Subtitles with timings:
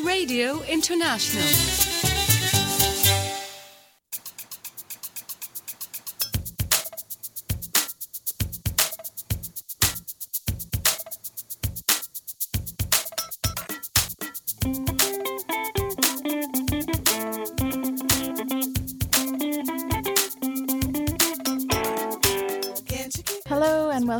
[0.00, 1.85] Radio International.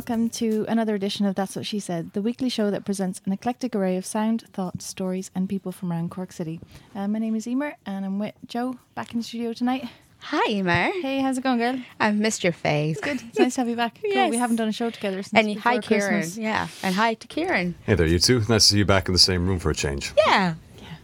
[0.07, 3.33] Welcome to another edition of That's What She Said, the weekly show that presents an
[3.33, 6.61] eclectic array of sound, thought, stories, and people from around Cork City.
[6.95, 9.83] Uh, my name is Emer and I'm with Joe back in the studio tonight.
[10.19, 10.91] Hi, Emer.
[11.01, 11.81] Hey, how's it going, girl?
[11.99, 13.01] I've missed your face.
[13.01, 13.21] Good.
[13.21, 13.99] It's nice to have you back.
[14.01, 14.11] Cool.
[14.13, 14.31] Yes.
[14.31, 16.13] We haven't done a show together since And before hi, Kieran.
[16.13, 16.37] Christmas.
[16.37, 16.69] Yeah.
[16.83, 17.75] And hi to Kieran.
[17.83, 18.39] Hey there, you two.
[18.39, 20.13] Nice to see you back in the same room for a change.
[20.25, 20.53] Yeah.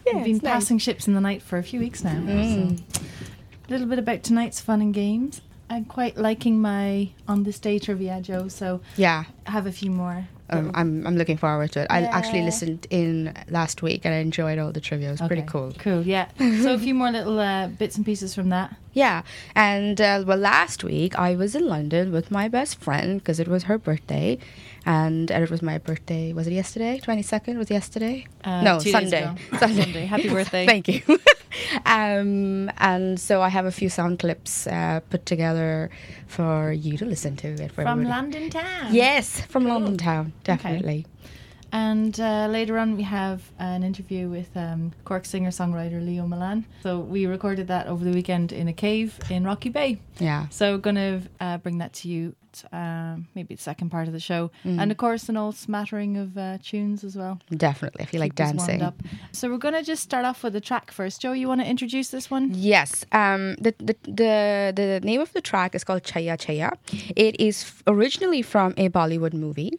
[0.06, 2.14] We've been passing ships in the night for a few weeks now.
[2.14, 2.78] Mm.
[2.78, 3.02] So.
[3.68, 5.42] A little bit about tonight's fun and games.
[5.70, 8.48] I'm quite liking my on this day trivia, Joe.
[8.48, 9.24] So Yeah.
[9.46, 10.28] I have a few more.
[10.50, 11.86] Um, I'm, I'm looking forward to it.
[11.88, 15.08] I actually listened in last week and I enjoyed all the trivia.
[15.08, 15.72] It was pretty cool.
[15.78, 16.28] Cool, yeah.
[16.62, 18.76] so a few more little uh, bits and pieces from that.
[18.92, 19.22] Yeah.
[19.54, 23.48] And uh, well, last week I was in London with my best friend because it
[23.48, 24.38] was her birthday.
[24.86, 26.32] And, it was my birthday.
[26.32, 27.00] Was it yesterday?
[27.02, 28.26] 22nd was yesterday?
[28.44, 29.34] Uh, no, Sunday.
[29.58, 29.82] Sunday.
[29.82, 30.04] Sunday.
[30.06, 30.66] Happy birthday.
[30.72, 31.02] Thank you.
[31.86, 35.90] um, and so I have a few sound clips uh, put together
[36.26, 37.48] for you to listen to.
[37.48, 38.08] It From everybody.
[38.08, 38.94] London town.
[38.94, 41.06] Yes, from London town, definitely.
[41.74, 46.64] And uh, later on, we have an interview with um, Cork singer songwriter Leo Milan.
[46.84, 50.00] So we recorded that over the weekend in a cave in Rocky Bay.
[50.20, 50.46] Yeah.
[50.50, 52.36] So going to uh, bring that to you,
[52.72, 54.80] um, maybe the second part of the show, Mm-hmm.
[54.80, 57.40] and of course an old smattering of uh, tunes as well.
[57.68, 58.02] Definitely.
[58.04, 58.82] if you like Keep us warmed dancing.
[58.82, 58.96] Up.
[59.32, 61.20] So we're going to just start off with the track first.
[61.22, 62.50] Joe, you want to introduce this one?
[62.54, 63.04] Yes.
[63.12, 66.70] Um, the, the the the name of the track is called Chaiyya Chaiyya.
[67.16, 69.72] It is f- originally from a Bollywood movie,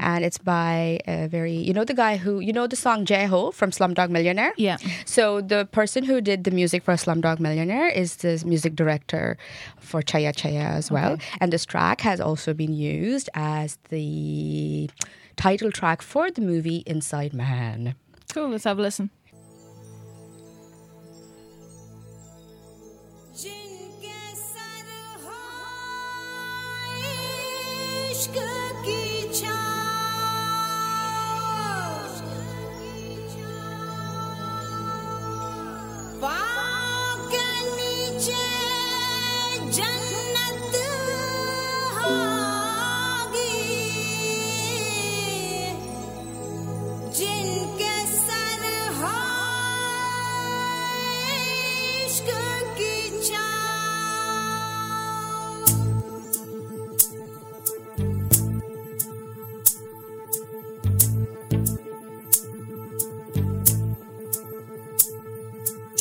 [0.00, 3.24] and it's by a very you know the guy who you know the song Jai
[3.24, 4.52] Ho from Slumdog Millionaire.
[4.56, 4.76] Yeah.
[5.04, 9.36] So the person who did the music for Slumdog Millionaire is the music director
[9.78, 14.90] for Chaiyya Chaiyya as well, and this track has also been used as the
[15.36, 17.94] title track for the movie Inside Man.
[18.32, 18.48] Cool.
[18.48, 19.10] Let's have a listen.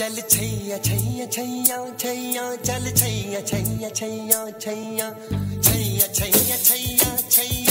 [0.01, 5.11] चल छैया छैया छैया छैया चल Chaiyya Chaiyya Chaiyya Chaiyya
[5.63, 7.70] Chaiyya Chaiyya Chaiyya Chaiyya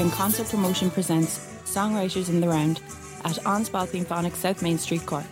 [0.00, 2.80] and Concert Promotion presents Songwriters in the Round
[3.24, 5.24] at An Spailpín Fánach South Main Street, Cork.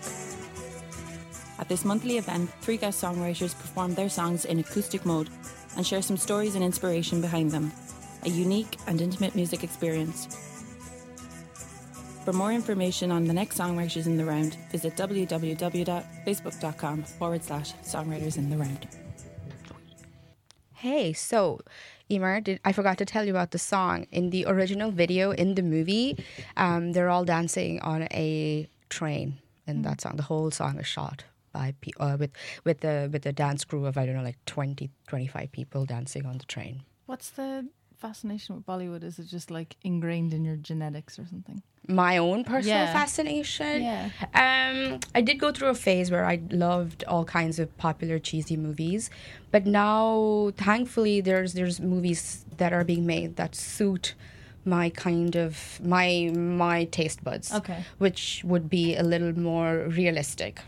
[1.59, 5.29] At this monthly event, three guest songwriters perform their songs in acoustic mode
[5.75, 7.71] and share some stories and inspiration behind them.
[8.23, 10.27] A unique and intimate music experience.
[12.25, 18.37] For more information on the next Songwriters in the Round, visit www.facebook.com forward slash Songwriters
[18.37, 18.85] in the Round.
[20.73, 21.61] Hey, so
[22.09, 25.55] Emer, did I forgot to tell you about the song in the original video in
[25.55, 26.17] the movie?
[26.55, 30.15] Um, they're all dancing on a train in that song.
[30.15, 32.31] The whole song is shot by uh, with
[32.63, 36.25] with the with the dance crew of I don't know like 20, 25 people dancing
[36.25, 36.83] on the train.
[37.07, 39.03] What's the fascination with Bollywood?
[39.03, 41.61] Is it just like ingrained in your genetics or something?
[41.87, 42.93] My own personal Yeah.
[42.93, 43.81] fascination.
[43.83, 44.09] Yeah.
[44.33, 48.57] Um, I did go through a phase where I loved all kinds of popular cheesy
[48.57, 49.09] movies,
[49.51, 54.15] but now thankfully there's there's movies that are being made that suit
[54.65, 57.53] my kind of my my taste buds.
[57.53, 57.83] Okay.
[57.99, 60.59] Which would be a little more realistic.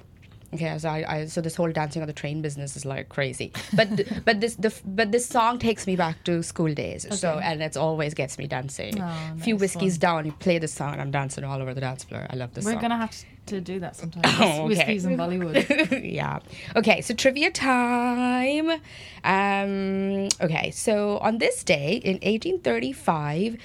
[0.54, 3.52] Okay, so I, I so this whole dancing on the train business is like crazy,
[3.76, 7.06] but th- but this the but this song takes me back to school days.
[7.20, 9.00] So and it always gets me dancing.
[9.00, 10.00] Oh, few nice whiskeys one.
[10.00, 12.26] down, you play the song, and I'm dancing all over the dance floor.
[12.30, 12.82] I love this We're song.
[12.82, 13.16] gonna have
[13.48, 14.24] to do that sometime.
[14.40, 14.68] Oh, okay.
[14.68, 16.04] Whiskies in Bollywood.
[16.14, 16.40] yeah.
[16.76, 18.70] Okay, so trivia time.
[19.24, 23.58] Um, okay, so on this day in 1835,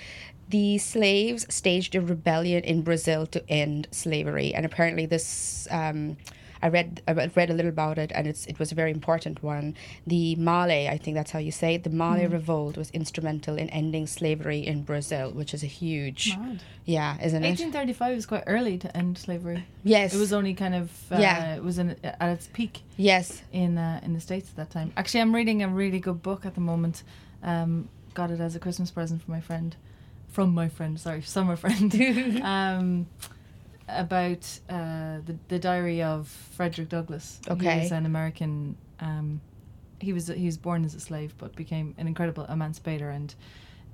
[0.49, 5.67] the slaves staged a rebellion in Brazil to end slavery, and apparently this.
[5.71, 6.17] Um,
[6.65, 9.43] I read I read a little about it, and it's it was a very important
[9.43, 9.77] one.
[10.07, 11.85] The Malê, I think that's how you say it.
[11.85, 16.63] The Malê Revolt was instrumental in ending slavery in Brazil, which is a huge, Mad.
[16.87, 17.49] yeah, isn't it?
[17.49, 19.67] 1835 was quite early to end slavery.
[19.83, 21.57] Yes, It was only kind of uh, Yeah.
[21.57, 24.91] It was in, at its peak yes, in uh, in the states at that time.
[24.97, 27.03] Actually, I'm reading a really good book at the moment.
[27.43, 29.77] Um, got it as a Christmas present for my friend,
[30.29, 30.99] from my friend.
[30.99, 31.95] Sorry, summer friend.
[32.43, 33.07] um,
[33.89, 37.41] about uh, the the diary of Frederick Douglass.
[37.47, 37.81] he Okay.
[37.83, 38.77] was an American.
[39.01, 39.41] Um,
[40.01, 43.35] he was he was born as a slave, but became an incredible emancipator and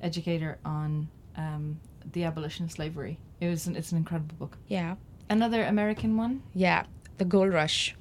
[0.02, 1.78] educator on um,
[2.12, 3.19] the abolition of slavery.
[3.40, 4.56] It was an, it's an incredible book.
[4.69, 4.96] yeah.
[5.28, 6.42] Another American one.
[6.54, 6.84] Yeah,
[7.19, 7.94] the gold rush.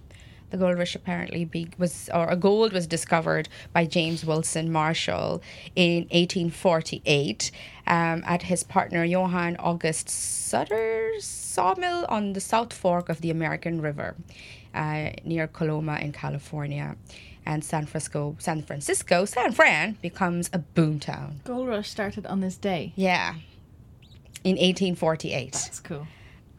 [0.49, 5.41] The gold rush apparently be, was, or a gold was discovered by James Wilson Marshall
[5.75, 7.51] in 1848
[7.87, 13.81] um, at his partner Johann August Sutter's sawmill on the South Fork of the American
[13.81, 14.15] River,
[14.73, 16.95] uh, near Coloma in California.
[17.45, 21.43] And San Francisco, San Francisco, San Fran becomes a boomtown.
[21.45, 22.93] Gold Rush started on this day.
[22.95, 23.35] Yeah,
[24.43, 25.53] in 1848.
[25.53, 26.07] That's cool.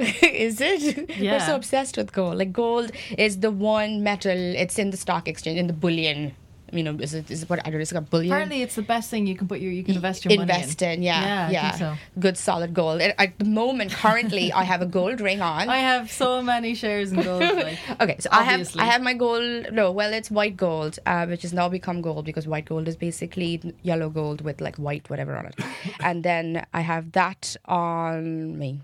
[0.22, 1.08] is it?
[1.20, 2.36] We're so obsessed with gold.
[2.38, 4.32] Like gold is the one metal.
[4.62, 6.34] It's in the stock exchange in the bullion.
[6.72, 7.80] You know, is it is it what I don't know?
[7.80, 8.30] It's got bullion.
[8.30, 10.92] Apparently, it's the best thing you can put your you can invest your invest money
[10.94, 11.02] in.
[11.02, 11.70] Yeah, Yeah, yeah.
[11.72, 12.20] Think so.
[12.20, 13.00] Good solid gold.
[13.00, 15.68] At, at the moment, currently, I have a gold ring on.
[15.68, 17.42] I have so many shares in gold.
[17.42, 19.72] Like, Okay, so I have I have my gold.
[19.72, 22.94] No, well, it's white gold, uh, which has now become gold because white gold is
[22.94, 25.58] basically yellow gold with like white whatever on it,
[25.98, 28.80] and then I have that on me,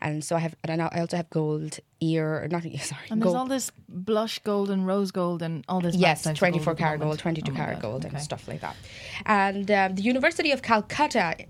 [0.00, 3.36] and so I have and I also have gold ear, not sorry, and there's gold.
[3.36, 5.96] all this blush gold and rose gold and all this.
[5.96, 8.14] Yes, 24 gold karat gold, 22 Oh karat gold, okay.
[8.14, 8.76] and stuff like that.
[9.24, 11.46] And um, the University of Calcutta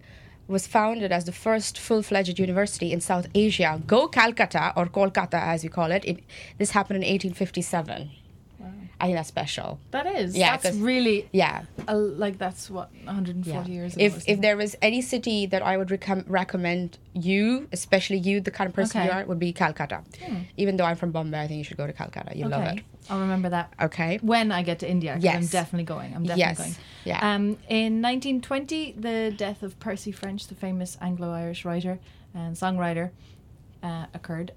[0.49, 3.83] was founded as the first full fledged university in South Asia.
[3.87, 6.05] Go Calcutta, or Kolkata as we call it.
[6.05, 6.21] it
[6.59, 8.11] this happened in 1857.
[8.99, 9.79] I think that's special.
[9.91, 10.35] That is.
[10.37, 11.65] Yeah, that's really Yeah.
[11.87, 14.03] a, like that's what 140 years ago.
[14.05, 18.51] If if there was any city that I would recom- recommend you, especially you, the
[18.51, 20.03] kind of person you are, would be Calcutta.
[20.57, 22.33] Even though I'm from Bombay, I think you should go to Calcutta.
[22.39, 22.83] You love it.
[23.11, 23.73] I'll remember that.
[23.81, 24.19] Okay.
[24.23, 26.15] When I get to India, 'cause I'm definitely going.
[26.15, 26.59] I'm definitely Yes.
[26.59, 26.75] going.
[27.05, 27.35] Yeah.
[27.35, 31.99] Um, in 1920, the death of Percy French, the famous Anglo-Irish writer
[32.35, 33.11] and songwriter,
[33.83, 34.53] uh, occurred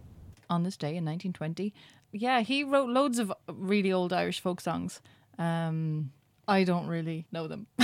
[0.49, 1.73] on this day in 1920.
[2.11, 5.01] Yeah, he wrote loads of really old Irish folk songs.
[5.37, 6.11] Um,
[6.47, 7.67] I don't really know them.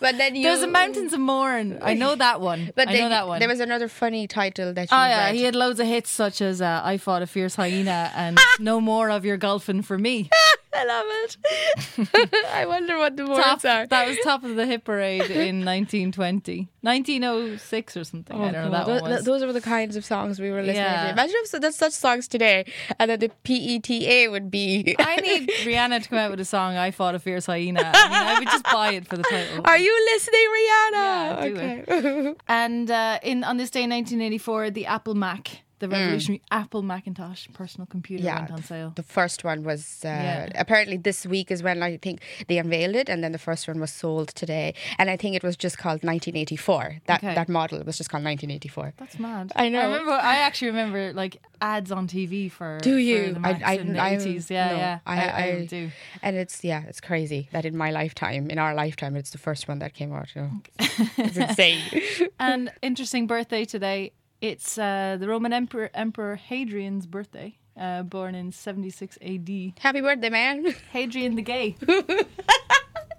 [0.00, 1.78] But then you There's a Mountains of Mourne.
[1.82, 2.70] I know that one.
[2.76, 3.40] But I then know that one.
[3.40, 5.34] There was another funny title that you Oh yeah, read.
[5.34, 8.80] he had loads of hits such as uh, "I Fought a Fierce Hyena" and "No
[8.80, 10.30] More of Your Golfing for Me."
[10.74, 12.44] I love it.
[12.52, 13.86] I wonder what the words top, are.
[13.86, 18.36] that was top of the hit parade in 1920, 1906 or something.
[18.40, 18.70] I don't know.
[18.70, 19.20] That Tho- one was.
[19.20, 21.04] Oh, those were the kinds of songs we were listening Yeah.
[21.06, 21.10] to.
[21.12, 22.64] Imagine if so- there's such songs today,
[22.98, 24.96] and then the PETA would be.
[24.98, 26.76] I need Rihanna to come out with a song.
[26.76, 27.80] I fought a fierce hyena.
[27.94, 29.60] I mean, I would just buy it for the title.
[29.64, 30.92] Are you listening, Rihanna?
[30.92, 32.34] Yeah, okay.
[32.48, 37.42] And uh, in on this day in 1984, the Apple Mac, the revolutionary Apple Macintosh
[37.60, 38.92] personal computer Yeah, went on sale.
[39.02, 40.50] The first one was uh, Yeah.
[40.64, 42.16] apparently this week is when I think
[42.48, 44.74] they unveiled it, and then the first one was sold today.
[44.98, 47.00] And I think it was just called 1984.
[47.06, 47.34] That Okay.
[47.34, 48.94] that model was just called 1984.
[48.96, 49.52] That's mad.
[49.56, 49.80] I know.
[49.80, 50.12] I remember.
[50.12, 52.78] I actually remember like ads on TV for.
[52.82, 53.32] Do for you?
[53.34, 54.50] the Macs in the I- eighties.
[54.50, 54.98] Yeah, no, yeah.
[55.06, 55.90] I, I, do.
[56.22, 59.68] And it's yeah, it's crazy that in my lifetime, in our lifetime, it's the first
[59.68, 60.28] one that came out.
[60.34, 60.50] You know,
[61.26, 61.80] it's insane.
[62.38, 64.12] And interesting birthday today.
[64.42, 67.56] It's uh, the Roman Emperor Emperor Hadrian's birthday.
[67.78, 69.48] Uh, born in 76 AD.
[69.78, 70.74] Happy birthday, man!
[70.90, 71.76] Hadrian the Gay.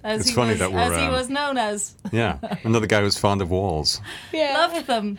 [0.04, 1.96] As It's he funny was, that we're, as he um, was known as.
[2.12, 4.02] Yeah, another guy who's fond of walls.
[4.34, 5.18] Yeah, loved them.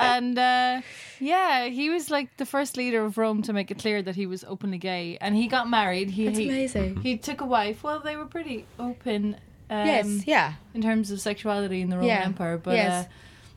[0.00, 0.80] And uh,
[1.20, 4.26] yeah, he was like the first leader of Rome to make it clear that he
[4.26, 5.16] was openly gay.
[5.20, 6.10] And he got married.
[6.10, 6.96] He, That's he, amazing.
[7.02, 7.84] He took a wife.
[7.84, 9.36] Well, they were pretty open.
[9.70, 10.54] Um, yes, yeah.
[10.74, 12.58] in terms of sexuality in the Roman Yeah, Empire.
[12.58, 13.06] But yes.
[13.06, 13.08] uh,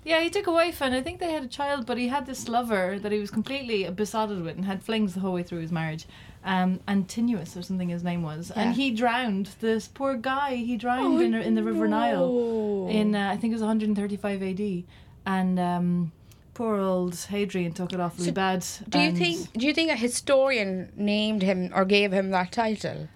[0.03, 1.85] yeah, he took a wife, and I think they had a child.
[1.85, 5.19] But he had this lover that he was completely besotted with, and had flings the
[5.19, 6.05] whole way through his marriage.
[6.43, 9.49] Um, Antinous or something his name was, and he drowned.
[9.59, 13.55] This poor guy, he drowned in in the River Nile in uh, I think it
[13.55, 14.83] was 135 AD,
[15.25, 15.59] and.
[15.59, 16.11] Um,
[16.55, 18.65] Poor old Hadrian took it awfully bad.
[18.89, 19.53] Do you think?
[19.53, 23.07] Do you think a historian named him or gave him that title,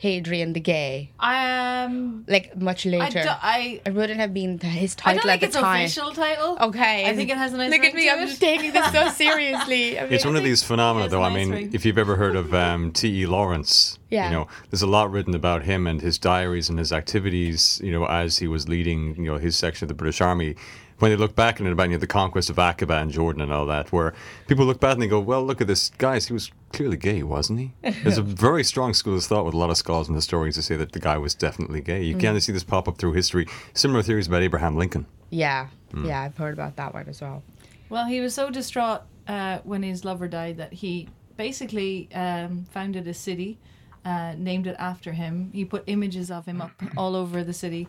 [0.00, 1.10] Hadrian the Gay?
[1.20, 5.12] I um Like much I, later, do, I it wouldn't have been his title I
[5.14, 5.84] don't title think at it's time.
[5.84, 6.56] official title.
[6.68, 8.04] Okay, I think it has a nice Look ring at me!
[8.06, 8.26] to I'm it.
[8.28, 9.98] just taking this so seriously.
[9.98, 11.20] I It's one of these phenomena, though.
[11.22, 11.70] a I nice mean, ring.
[11.74, 13.26] if you've ever heard of um, T.E.
[13.26, 14.24] Lawrence, Yeah.
[14.30, 17.92] you know, there's a lot written about him and his diaries and his activities, you
[17.92, 20.56] know, as he was leading, you know, his section of the British Army.
[21.00, 23.42] When they look back on it about you know, the conquest of Aqaba and Jordan
[23.42, 24.14] and all that, where
[24.46, 27.22] people look back and they go, well, look at this, guys, he was clearly gay,
[27.22, 27.72] wasn't he?
[28.02, 30.62] There's a very strong school of thought with a lot of scholars and historians to
[30.62, 32.02] say that the guy was definitely gay.
[32.02, 32.06] Mm.
[32.06, 33.46] You kind of see this pop up through history.
[33.74, 35.06] Similar theories about Abraham Lincoln.
[35.30, 35.68] yeah,
[36.04, 37.42] yeah, I've heard about that one as well.
[37.88, 43.08] Well, he was so distraught uh, when his lover died that he basically um, founded
[43.08, 43.58] a city,
[44.04, 45.50] uh, named it after him.
[45.52, 47.88] He put images of him up all over the city,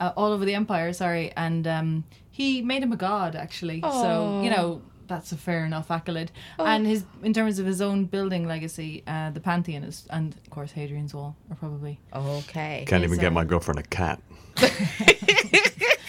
[0.00, 0.92] uh, all over the empire.
[0.92, 3.80] Sorry, and um, he made him a god actually.
[3.82, 6.32] So you know that's a fair enough accolade.
[6.58, 10.50] And his in terms of his own building legacy, uh, the Pantheon is, and of
[10.50, 12.00] course Hadrian's Wall are probably.
[12.14, 14.20] Okay, Can't even Yes, get my girlfriend a cat.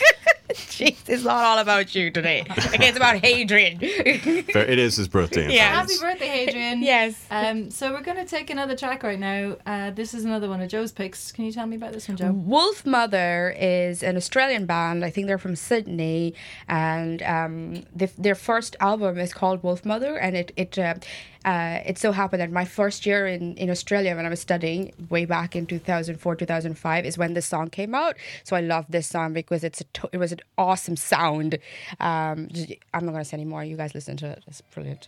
[0.73, 2.45] jeez, it's not all about you today.
[2.73, 3.77] Okay, it's about Hadrian.
[3.79, 5.53] Fair- It is his birthday.
[5.53, 5.73] Yeah.
[5.81, 6.81] Happy birthday, Hadrian!
[6.81, 7.23] yes.
[7.29, 9.57] Um, so we're going to take another track right now.
[9.65, 11.31] Uh, this is another one of Joe's picks.
[11.31, 12.31] Can you tell me about this one, Joe?
[12.33, 15.05] Wolfmother is an Australian band.
[15.05, 16.33] I think they're from Sydney,
[16.67, 20.17] and um, the, their first album is called Wolfmother.
[20.19, 20.95] And it it uh,
[21.45, 24.93] uh, it so happened that my first year in, in Australia when I was studying
[25.09, 28.15] way back in two thousand four two thousand five is when this song came out.
[28.43, 31.57] So I love this song because it's a to- it was an awesome sound.
[31.99, 32.49] Um,
[32.93, 33.63] I'm not gonna say any more.
[33.63, 34.43] You guys listen to it.
[34.47, 35.07] It's brilliant.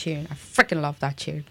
[0.00, 0.26] Tune.
[0.30, 1.44] I freaking love that tune.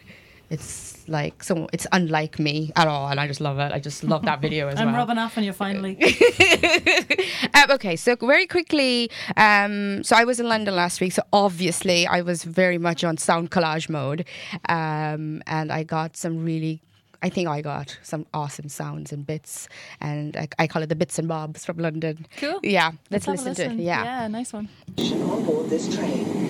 [0.50, 1.70] It's like so.
[1.72, 3.72] It's unlike me at all, and I just love it.
[3.72, 4.88] I just love that video as well.
[4.88, 5.96] I'm rubbing off on you finally.
[7.54, 12.08] um, okay, so very quickly, um, so I was in London last week, so obviously
[12.08, 14.26] I was very much on sound collage mode,
[14.68, 16.82] um, and I got some really.
[17.22, 19.68] I think I got some awesome sounds and bits,
[20.00, 22.26] and I, I call it the bits and bobs from London.
[22.38, 22.62] Cool.
[22.64, 23.84] Yeah, let's, have a listen, to it.
[23.84, 24.04] Yeah.
[24.04, 24.70] Yeah, nice one.
[24.98, 26.49] on board this train.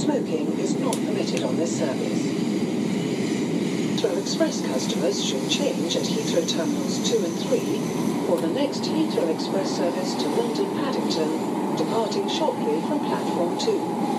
[0.00, 2.22] Smoking is not permitted on this service.
[4.00, 7.58] Heathrow Express customers should change at Heathrow Terminals 2 and 3
[8.26, 14.09] for the next Heathrow Express service to London Paddington, departing shortly from platform 2.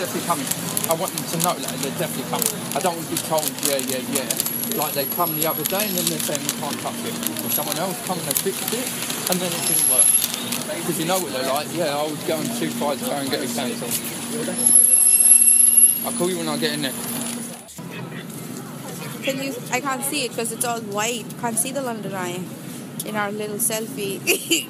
[0.00, 0.48] Definitely coming.
[0.88, 2.48] I want them to know that they're definitely coming.
[2.72, 4.80] I don't want to be told, yeah, yeah, yeah.
[4.80, 7.12] Like they come the other day and then they're saying we can't touch it.
[7.44, 8.88] Or someone else come and they fixed it
[9.28, 10.08] and then it didn't work.
[10.72, 11.68] Because you know what they're like.
[11.76, 13.92] Yeah, I was going too far to go and get it cancelled.
[16.06, 16.96] I'll call you when I get in there.
[19.20, 19.52] Can you?
[19.70, 21.26] I can't see it because it's all white.
[21.42, 22.40] Can't see the London Eye
[23.04, 24.64] in our little selfie.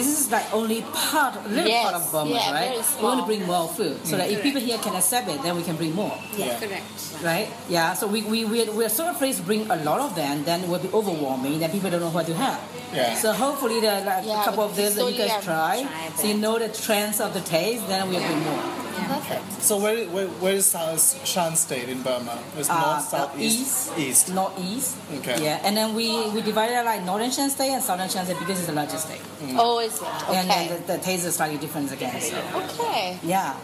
[0.00, 2.84] This is like only part, little Yes, part of Burma, yeah, right?
[2.96, 5.54] We want to bring more food, so that if people here can accept it, then
[5.56, 6.88] we can bring more, Yeah, correct.
[7.22, 7.48] right?
[7.68, 7.92] Yeah.
[7.92, 10.64] So we we we we're sort of afraid to bring a lot of them, then
[10.64, 11.58] it will be overwhelming.
[11.60, 12.58] Then people don't know what to have.
[12.94, 13.14] Yeah.
[13.14, 15.74] So hopefully there are like Yeah, a couple of days that you guys I'm try,
[16.16, 18.64] so you know the trends of the taste, then we'll bring more.
[19.10, 19.62] Perfect.
[19.62, 22.38] So where, where where's South Shan State in Burma?
[22.56, 24.28] It's Uh, north, the south, east, east, east.
[24.30, 24.96] northeast.
[25.18, 25.42] Okay.
[25.42, 28.38] Yeah, and then we we divided it like northern Shan State and southern Shan State
[28.38, 29.20] because it's the largest state,
[29.58, 30.06] Oh, is it?
[30.30, 32.20] and then the, the taste is slightly different again.
[32.20, 32.36] So.
[32.64, 33.18] Okay.
[33.22, 33.54] Yeah.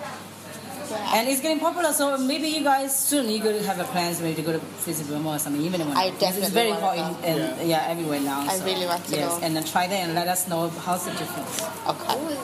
[1.14, 4.36] And it's getting popular, so maybe you guys soon you could have a plans maybe
[4.36, 5.60] to go to visit Burma or something.
[5.62, 7.62] Even when I because it's very wanna hot in, go.
[7.62, 7.90] in yeah.
[7.90, 8.40] everywhere now.
[8.46, 9.26] I so, really want to yes.
[9.26, 9.44] go.
[9.44, 11.58] And then try that and let us know how's the difference.
[11.90, 12.36] Okay.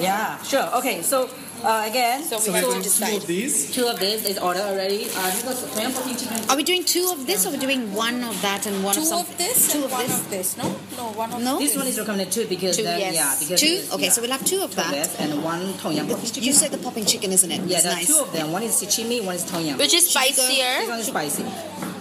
[0.00, 0.70] Yeah, sure.
[0.78, 1.28] Okay, so
[1.64, 3.70] uh, again, So we So have to doing two of these.
[3.74, 5.04] two of these is ordered already.
[5.14, 6.50] Uh, this was Korean protein chicken.
[6.50, 8.94] Are we doing two of this or are we doing one of that and one
[8.94, 10.18] Two of of this Two and of one this?
[10.20, 10.64] of this, no?
[10.96, 11.58] No, one of No?
[11.58, 13.14] This one is recommended too because Two, then, yes.
[13.14, 13.66] yeah, because Two?
[13.66, 14.10] it's- Okay, yeah.
[14.10, 14.90] so we'll have two of Two that.
[14.92, 16.42] this and one tom yum protein chicken.
[16.44, 17.60] You said the popping chicken, isn't it?
[17.66, 18.06] yeah, It's there are nice.
[18.06, 18.52] two of them.
[18.52, 19.78] One is sashimi, one is tom yum.
[19.78, 20.34] Which is spicier.
[20.34, 20.88] This spicier?
[20.88, 21.44] one is spicy.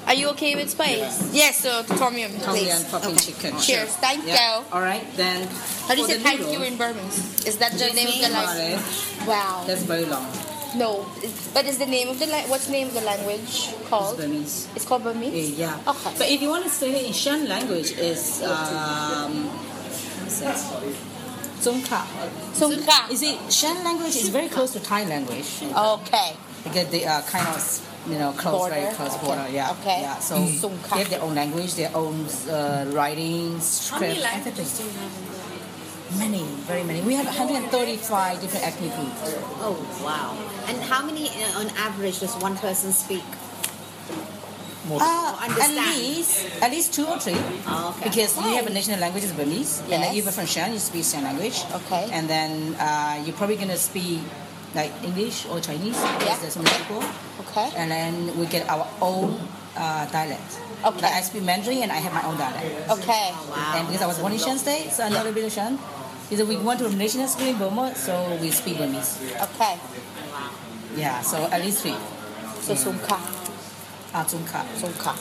[0.08, 1.30] Are you okay with spice?
[1.32, 2.67] Yes, so tom yum, Tom please.
[2.67, 3.26] yum popping Okay.
[3.32, 3.52] chicken.
[3.60, 3.65] Cheers.
[3.65, 3.86] Sure.
[4.02, 4.58] Thank Yeah.
[4.60, 4.65] you.
[4.74, 5.47] All right, then.
[5.92, 7.44] How do you say thank noodles, you in Burmese?
[7.46, 8.80] Is that the Just name of the language?
[8.80, 9.28] it.
[9.28, 9.64] Wow.
[9.68, 10.26] That's very long.
[10.78, 11.06] No,
[11.54, 13.42] but is the name of the la- what's the name of the language
[13.76, 14.16] It's called?
[14.16, 14.70] Burmese.
[14.74, 15.36] It's called Burmese.
[15.36, 15.76] Eh, Yeah.
[15.86, 16.14] Okay.
[16.18, 19.50] But if you want to say it in Shan language, it's um,
[21.60, 22.02] Zongka.
[22.56, 23.12] Sungka.
[23.12, 26.38] You see, Shan language is very close to Thai language Okay.
[26.64, 27.60] because they are kind of
[28.08, 28.96] you know close, very Border.
[28.96, 29.26] close Okay.
[29.26, 29.48] border.
[29.52, 29.72] Yeah.
[29.82, 30.00] Okay.
[30.08, 30.20] Yeah.
[30.20, 30.94] So Songkha.
[30.94, 34.88] they have their own language, their own uh, writing, script, everything.
[36.17, 37.02] Many, very many.
[37.02, 39.36] We have 135 different ethnic groups.
[39.63, 40.36] Oh, wow.
[40.67, 43.24] And how many, uh, on average, does one person speak?
[44.91, 47.38] Uh, at least, at least two or three.
[47.67, 48.10] Oh, okay.
[48.10, 50.15] Because we have a national language is Burmese, and then Yes.
[50.15, 51.63] even from Shan, you speak Shan language.
[51.86, 52.10] Okay.
[52.12, 54.19] And then uh, you're probably gonna speak
[54.76, 56.38] like English or Chinese because Yeah.
[56.41, 57.04] there's so many people.
[57.47, 57.71] Okay.
[57.78, 59.38] And then we get our own
[59.78, 60.60] uh, dialect.
[60.84, 61.00] Okay.
[61.02, 62.89] Like I speak Mandarin and I have my own dialect.
[63.00, 63.32] Okay.
[63.32, 63.74] Wow.
[63.78, 65.54] And because I was born in Shan State, so I know a little bit of
[65.54, 65.78] Shan.
[66.32, 69.20] Because we went to a national school in Burma, so we speak Burmese.
[69.52, 69.76] Okay.
[70.96, 71.91] Yeah, so at least three.
[72.62, 73.20] So Sungka.
[74.15, 74.63] Ah, Zungka.
[74.80, 75.12] Sungka.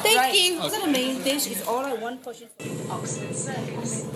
[0.00, 0.32] Thank right.
[0.32, 0.56] you.
[0.70, 2.48] So the main dish is all like one portion.
[2.88, 4.08] Oxford Circus.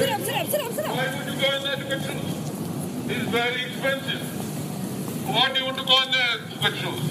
[0.00, 0.96] Sit up, sit up, sit up, sit up.
[0.96, 2.16] Why would you go in that direction?
[3.12, 4.24] It's very expensive.
[5.28, 7.04] Why do you want to go in there to get shoes?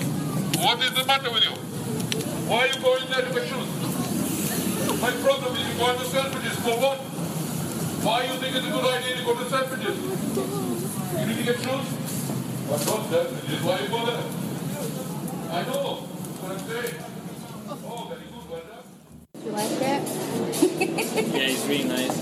[0.65, 1.53] What is the matter with you?
[2.49, 3.69] Why are you going there to get shoes?
[4.97, 7.18] My problem is you go to Selfridges for what?
[8.01, 9.97] Why you think it's a good idea to go to Selfridges?
[11.19, 11.87] You need to get shoes?
[12.71, 13.59] What not Selfridges?
[13.59, 14.23] Why you go there?
[15.51, 16.07] I know.
[16.07, 16.95] That's what I'm saying.
[17.67, 18.45] Oh, very good.
[18.47, 18.87] Well done.
[19.43, 19.99] You like it?
[21.35, 22.15] Yeah, it's really nice.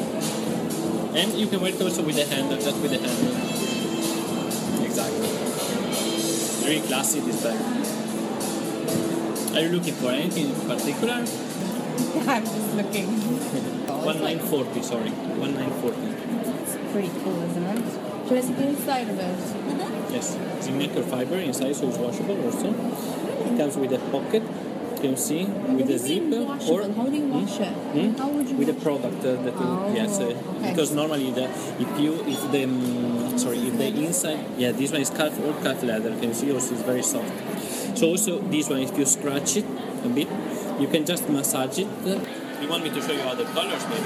[1.13, 3.37] And you can wear it also with the handle, just with the handle.
[4.83, 5.29] Exactly.
[6.65, 7.59] Very classy this bag.
[9.55, 11.13] Are you looking for anything in particular?
[12.33, 13.73] I'm just looking.
[14.07, 15.09] One nine forty, sorry.
[15.35, 15.99] One nine forty.
[16.63, 18.27] It's pretty cool, isn't it?
[18.29, 20.13] Should the inside of it?
[20.13, 20.37] Yes.
[20.55, 22.69] It's in microfiber inside, so it's washable also.
[22.71, 24.43] It comes with a pocket.
[24.43, 26.23] you Can you see with the zip
[26.71, 27.67] or How do you wash it?
[27.67, 28.15] Hmm?
[28.17, 30.71] How would you with a product uh, that you, Oh, yes uh, okay.
[30.71, 31.43] because normally the
[31.77, 35.53] if you if the um, sorry if the inside yeah this one is cut or
[35.61, 37.29] calf leather can you see also it's very soft
[37.95, 39.65] so also this one if you scratch it
[40.03, 40.27] a bit
[40.79, 41.87] you can just massage it
[42.61, 44.05] you want me to show you other colors maybe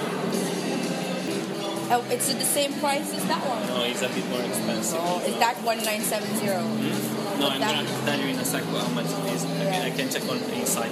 [1.94, 3.68] Oh, it's the same price as that one.
[3.68, 6.60] no it's a bit more expensive Oh, is that one nine seven zero?
[6.60, 7.40] Hmm?
[7.40, 9.90] no I'm gonna tell you in a sec how much it is I can, I
[9.92, 10.92] can check on the inside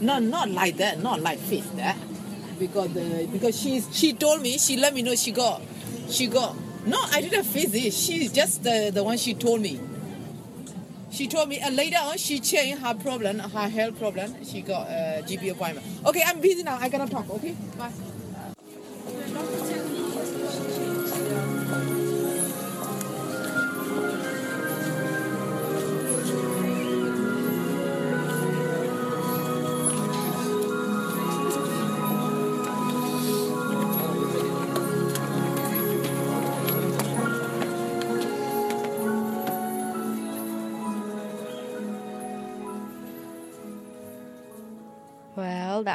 [0.00, 1.02] No, not like that.
[1.02, 1.96] Not like fit that.
[1.96, 1.98] Eh?
[2.60, 5.60] Because the because she's she told me she let me know she got
[6.08, 6.54] she got
[6.86, 7.92] no I didn't fix it.
[7.92, 9.80] She's just the the one she told me.
[11.10, 14.34] She told me and later on she changed her problem her health problem.
[14.44, 15.86] She got a GP appointment.
[16.06, 16.78] Okay, I'm busy now.
[16.80, 17.28] I gotta talk.
[17.30, 17.92] Okay, bye.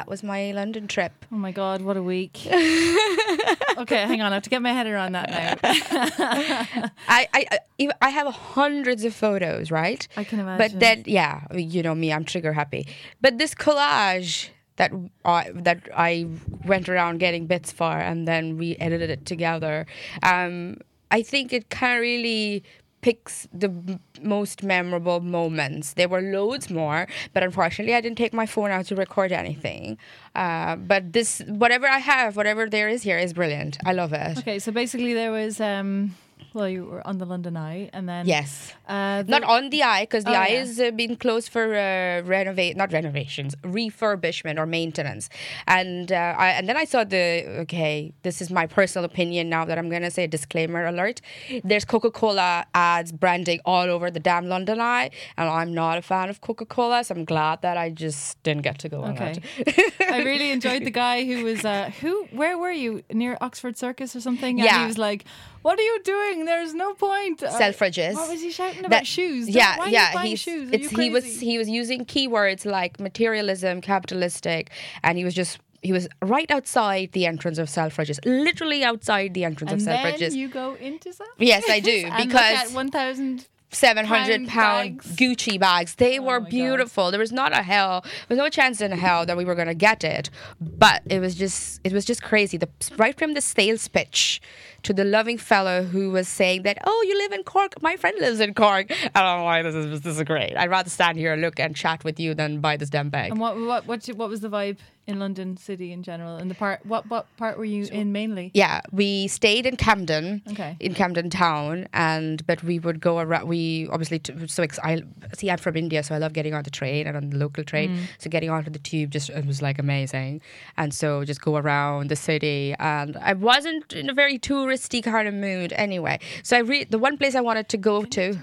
[0.04, 1.12] That was my London trip.
[1.32, 2.36] Oh my god, what a week.
[2.46, 5.54] okay, hang on, I have to get my head around that now.
[7.08, 7.58] I, I,
[8.02, 10.06] I- have hundreds of photos, right?
[10.14, 10.58] I can imagine.
[10.58, 12.86] But then, yeah, you know me, I'm trigger happy.
[13.22, 14.92] But this collage that
[15.24, 16.26] I that I
[16.66, 19.86] went around getting bits for, and then we edited it together.
[20.22, 20.76] Um,
[21.10, 22.62] I think it kind of really
[23.04, 25.92] picks the most memorable moments.
[25.92, 29.98] There were loads more, but unfortunately, I didn't take my phone out to record anything.
[30.34, 33.76] Uh, but this, whatever I have, whatever there is here, is brilliant.
[33.84, 34.38] I love it.
[34.38, 36.16] Okay, so basically there was um
[36.52, 38.72] well you were on the London Eye and then Yes.
[38.88, 40.58] uh, Not on the eye, because the Oh, eye yeah.
[40.60, 45.28] has uh, been closed for uh, renovate, not renovations, refurbishment or maintenance.
[45.66, 49.64] And uh, I, and then I saw the okay, this is my personal opinion now
[49.64, 51.20] that I'm gonna say a disclaimer alert.
[51.64, 56.28] There's Coca-Cola ads branding all over the damn London Eye, and I'm not a fan
[56.30, 59.34] of Coca-Cola, so I'm glad that I just didn't get to go on Okay.
[59.66, 60.08] that.
[60.12, 64.14] I really enjoyed the guy who was uh who where were you near Oxford Circus
[64.14, 64.60] or something?
[64.60, 64.80] And Yeah.
[64.82, 65.24] he was like,
[65.66, 66.36] "What are you doing?
[66.50, 68.14] There's no point." Uh, Selfridges.
[68.20, 69.44] What was he shouting about That- shoes?
[69.46, 70.22] Don't- Yeah, yeah.
[70.22, 70.66] he's, shoes?
[70.74, 74.70] It's, he was he was using keywords like materialism, capitalistic,
[75.02, 79.44] and he was just he was right outside the entrance of Selfridges, literally outside the
[79.44, 80.34] entrance and of then Selfridges.
[80.34, 81.38] you go into Selfridges.
[81.52, 83.46] Yes, I do, because- one thousand.
[83.74, 85.10] Seven hundred pound bags.
[85.10, 85.94] Oh Gucci bags.
[85.96, 87.10] They oh were beautiful.
[87.10, 88.02] There was not a hell.
[88.02, 90.30] There was no chance in hell that we were gonna get it.
[90.60, 92.56] But it was just it was just crazy.
[92.56, 94.40] The right from the sales pitch
[94.84, 97.82] to the loving fellow who was saying that, oh, you live in Cork.
[97.82, 98.90] My friend lives in Cork.
[98.90, 100.56] And I'm like, this is this is great.
[100.56, 103.32] I'd rather stand here and look and chat with you than buy this damn bag.
[103.32, 106.36] And what what what what was the vibe in London City in general?
[106.36, 108.50] And the part what what part were you in mainly?
[108.54, 110.76] Yeah, we stayed in Camden, Okay.
[110.80, 113.48] in Camden Town, and but we would go around.
[113.48, 115.02] We obviously t- so ex- I
[115.34, 117.64] see I'm from India, so I love getting on the train and on the local
[117.64, 117.96] train.
[117.96, 118.00] Mm.
[118.18, 120.40] So getting onto the tube just it was like amazing,
[120.76, 122.74] and so just go around the city.
[122.78, 126.18] And I wasn't in a very touristy kind of mood anyway.
[126.42, 128.38] So I re- the one place I wanted to go to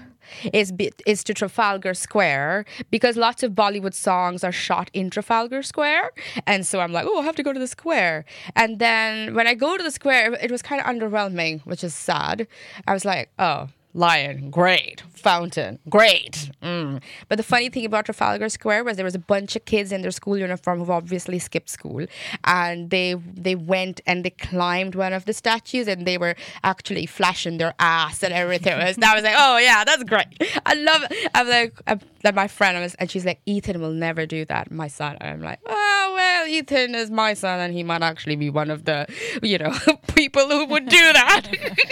[0.52, 0.72] is
[1.06, 6.10] is to Trafalgar Square because lots of Bollywood songs are shot in Trafalgar Square,
[6.46, 8.24] and so I'm like, oh, I have to go to the square.
[8.56, 11.94] And then when I go to the square, it was kind of underwhelming, which is
[11.94, 12.46] sad.
[12.86, 13.68] I was like, oh.
[13.94, 15.02] Lion, great.
[15.12, 16.50] Fountain, great.
[16.62, 17.00] Mm.
[17.28, 20.02] But the funny thing about Trafalgar Square was there was a bunch of kids in
[20.02, 22.06] their school uniform who've obviously skipped school,
[22.44, 27.06] and they they went and they climbed one of the statues, and they were actually
[27.06, 28.72] flashing their ass and everything.
[28.72, 30.26] And I was like, oh yeah, that's great.
[30.66, 31.02] I love.
[31.10, 31.30] It.
[31.34, 34.70] I'm like, I'm, like my friend was, and she's like, Ethan will never do that.
[34.70, 35.18] My son.
[35.20, 38.70] And I'm like, oh well, Ethan is my son, and he might actually be one
[38.70, 39.06] of the,
[39.42, 39.72] you know,
[40.14, 41.46] people who would do that.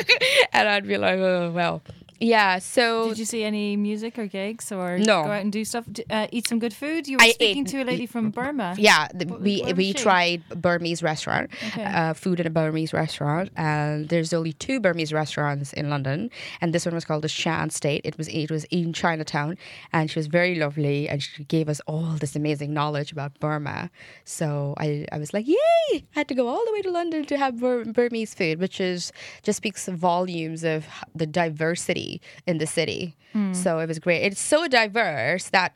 [0.52, 1.82] and I'd be like, oh well.
[2.20, 2.58] Yeah.
[2.58, 5.24] So Did you see any music or gigs or No.
[5.24, 5.86] go out and do stuff?
[6.10, 7.08] Uh, eat some good food.
[7.08, 8.74] You were I speaking ate- to a lady from Burma.
[8.78, 9.94] Yeah, the, we we she?
[9.94, 11.82] tried Burmese restaurant, Okay.
[11.82, 16.30] uh, food in a Burmese restaurant, and there's only two Burmese restaurants in London,
[16.60, 18.02] and this one was called the Shan State.
[18.04, 19.56] It was it was in Chinatown,
[19.92, 23.90] and she was very lovely, and she gave us all this amazing knowledge about Burma.
[24.26, 25.56] So I I was like, yay!
[25.92, 28.78] I had to go all the way to London to have Bur- Burmese food, which
[28.78, 29.10] is
[29.42, 32.09] just speaks volumes of the diversity
[32.46, 33.16] in the city.
[33.34, 33.54] Mm.
[33.54, 34.22] So it was great.
[34.22, 35.72] It's so diverse that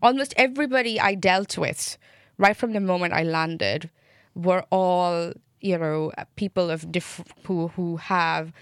[0.00, 1.98] almost everybody I dealt with,
[2.38, 3.90] right from the moment I landed,
[4.34, 8.52] were all you know people of diff- who who have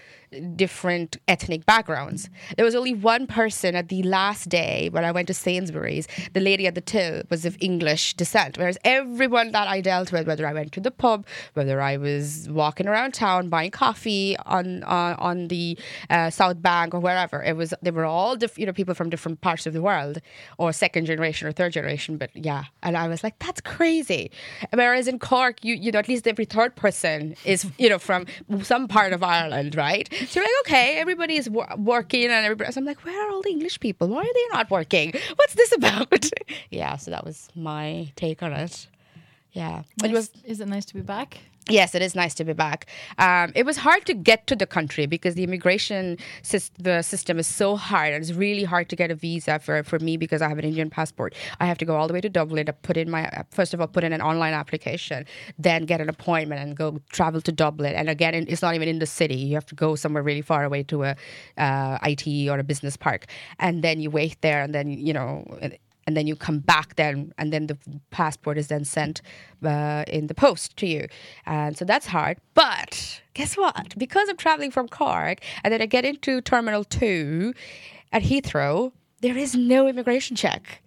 [0.55, 2.29] different ethnic backgrounds.
[2.55, 6.07] There was only one person at the last day when I went to Sainsbury's.
[6.33, 10.27] The lady at the till was of English descent, whereas everyone that I dealt with,
[10.27, 14.83] whether I went to the pub, whether I was walking around town buying coffee on
[14.83, 15.77] on, on the
[16.09, 19.09] uh, South Bank or wherever, it was they were all diff- you know people from
[19.09, 20.21] different parts of the world,
[20.57, 22.17] or second generation or third generation.
[22.17, 24.31] But yeah, and I was like, that's crazy.
[24.73, 28.25] Whereas in Cork, you you know at least every third person is you know from
[28.61, 30.07] some part of Ireland, right?
[30.27, 32.71] So you're like, okay, everybody is wo- working, and everybody.
[32.71, 34.07] So I'm like, where are all the English people?
[34.07, 35.13] Why are they not working?
[35.35, 36.29] What's this about?
[36.69, 38.87] yeah, so that was my take on it.
[39.51, 40.31] Yeah, it was.
[40.45, 41.39] Is it nice to be back?
[41.69, 42.87] Yes, it is nice to be back.
[43.19, 47.37] Um, it was hard to get to the country because the immigration sys- the system
[47.37, 48.13] is so hard.
[48.13, 50.89] It's really hard to get a visa for, for me because I have an Indian
[50.89, 51.35] passport.
[51.59, 53.81] I have to go all the way to Dublin to put in my first of
[53.81, 55.25] all put in an online application,
[55.59, 57.93] then get an appointment and go travel to Dublin.
[57.93, 59.35] And again, it's not even in the city.
[59.35, 61.15] You have to go somewhere really far away to a
[61.57, 63.27] uh, IT or a business park,
[63.59, 65.45] and then you wait there, and then you know
[66.07, 67.77] and then you come back then and then the
[68.09, 69.21] passport is then sent
[69.63, 71.07] uh, in the post to you.
[71.45, 72.37] And so that's hard.
[72.53, 73.97] But guess what?
[73.97, 77.53] Because i'm traveling from cork and then i get into terminal 2
[78.11, 80.81] at heathrow there is no immigration check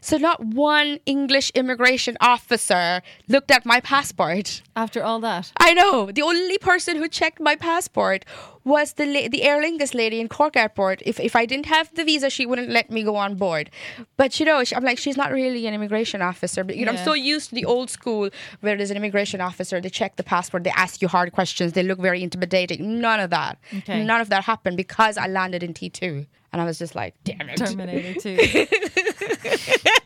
[0.00, 6.10] so not one english immigration officer looked at my passport After all that, I know.
[6.12, 8.24] The only person who checked my passport
[8.64, 11.02] was the la- the Aer Lingus lady in Cork Airport.
[11.10, 13.70] If if I didn't have the visa, she wouldn't let me go on board.
[14.20, 16.62] But you know, she- I'm like, she's not really an immigration officer.
[16.68, 18.30] But you know, I'm so used to the old school
[18.60, 19.80] where there's an immigration officer.
[19.80, 20.62] They check the passport.
[20.64, 21.72] They ask you hard questions.
[21.72, 23.00] They look very intimidating.
[23.00, 23.58] None of that.
[23.78, 24.04] Okay.
[24.04, 27.48] None of that happened because I landed in T2, and I was just like, damn
[27.48, 27.56] it.
[27.56, 28.66] Terminator 2.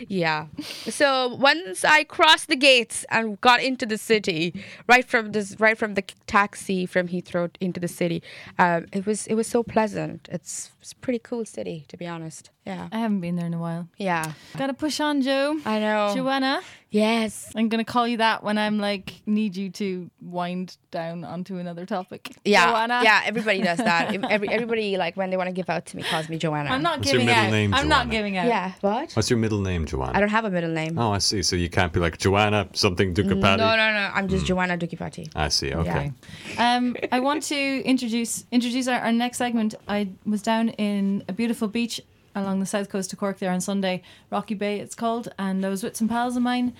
[0.07, 0.47] yeah.
[0.89, 5.77] So once I crossed the gates and got into the city, right from this, right
[5.77, 8.23] from the taxi from Heathrow into the city,
[8.59, 10.27] um, it was it was so pleasant.
[10.31, 12.49] It's it's a pretty cool city, to be honest.
[12.65, 12.89] Yeah.
[12.91, 13.87] I haven't been there in a while.
[13.97, 14.33] Yeah.
[14.57, 15.57] Gotta push on, Joe.
[15.65, 16.11] I know.
[16.15, 16.61] Joanna.
[16.89, 17.51] Yes.
[17.55, 21.85] I'm gonna call you that when I'm like need you to wind down onto another
[21.85, 22.35] topic.
[22.43, 22.69] Yeah.
[22.69, 23.01] Joanna.
[23.03, 23.21] Yeah.
[23.25, 24.13] Everybody does that.
[24.29, 26.69] Every, everybody like when they want to give out to me calls me Joanna.
[26.69, 27.51] I'm not What's your giving middle out.
[27.51, 28.47] name, I'm not giving out.
[28.47, 28.73] Yeah.
[28.81, 29.13] What?
[29.13, 30.13] What's your middle name, Joanna?
[30.15, 30.97] I don't have a middle name.
[30.97, 31.41] Oh, I see.
[31.43, 33.57] So you can't be like Joanna something no, Ducapati.
[33.57, 34.11] no, no.
[34.13, 35.29] I'm just Joanna Dukipati.
[35.35, 35.73] I see.
[35.73, 36.11] Okay.
[36.57, 39.75] Um, I want to introduce introduce our, our next segment.
[39.87, 42.01] I was down in a beautiful beach
[42.35, 45.69] along the south coast of Cork there on Sunday, Rocky Bay it's called, and I
[45.69, 46.73] was with some pals of mine.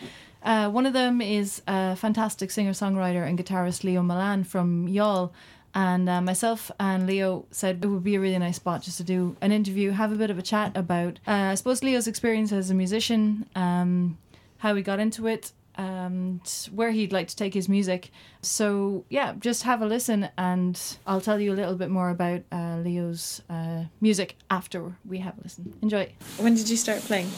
[0.44, 5.32] Uh, one of them is a fantastic singer songwriter and guitarist Leo Milan from Youghal.
[5.73, 9.03] And uh, myself and Leo said it would be a really nice spot just to
[9.03, 12.51] do an interview, have a bit of a chat about, uh, I suppose, Leo's experience
[12.51, 14.17] as a musician, um,
[14.58, 16.41] how he got into it, and
[16.73, 18.10] where he'd like to take his music.
[18.41, 22.41] So, yeah, just have a listen, and I'll tell you a little bit more about
[22.51, 25.73] uh, Leo's uh, music after we have a listen.
[25.84, 26.12] Enjoy.
[26.38, 27.30] When did you start playing?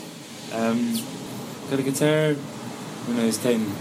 [0.53, 0.95] Um,
[1.69, 3.75] got a guitar when I was 10, um,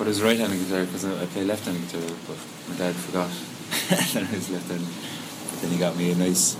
[0.00, 2.38] but it was right-handed guitar because I, play left-handed guitar, but
[2.70, 3.28] my dad forgot
[4.16, 4.88] that I was left-handed.
[4.88, 6.56] But then he got me a nice,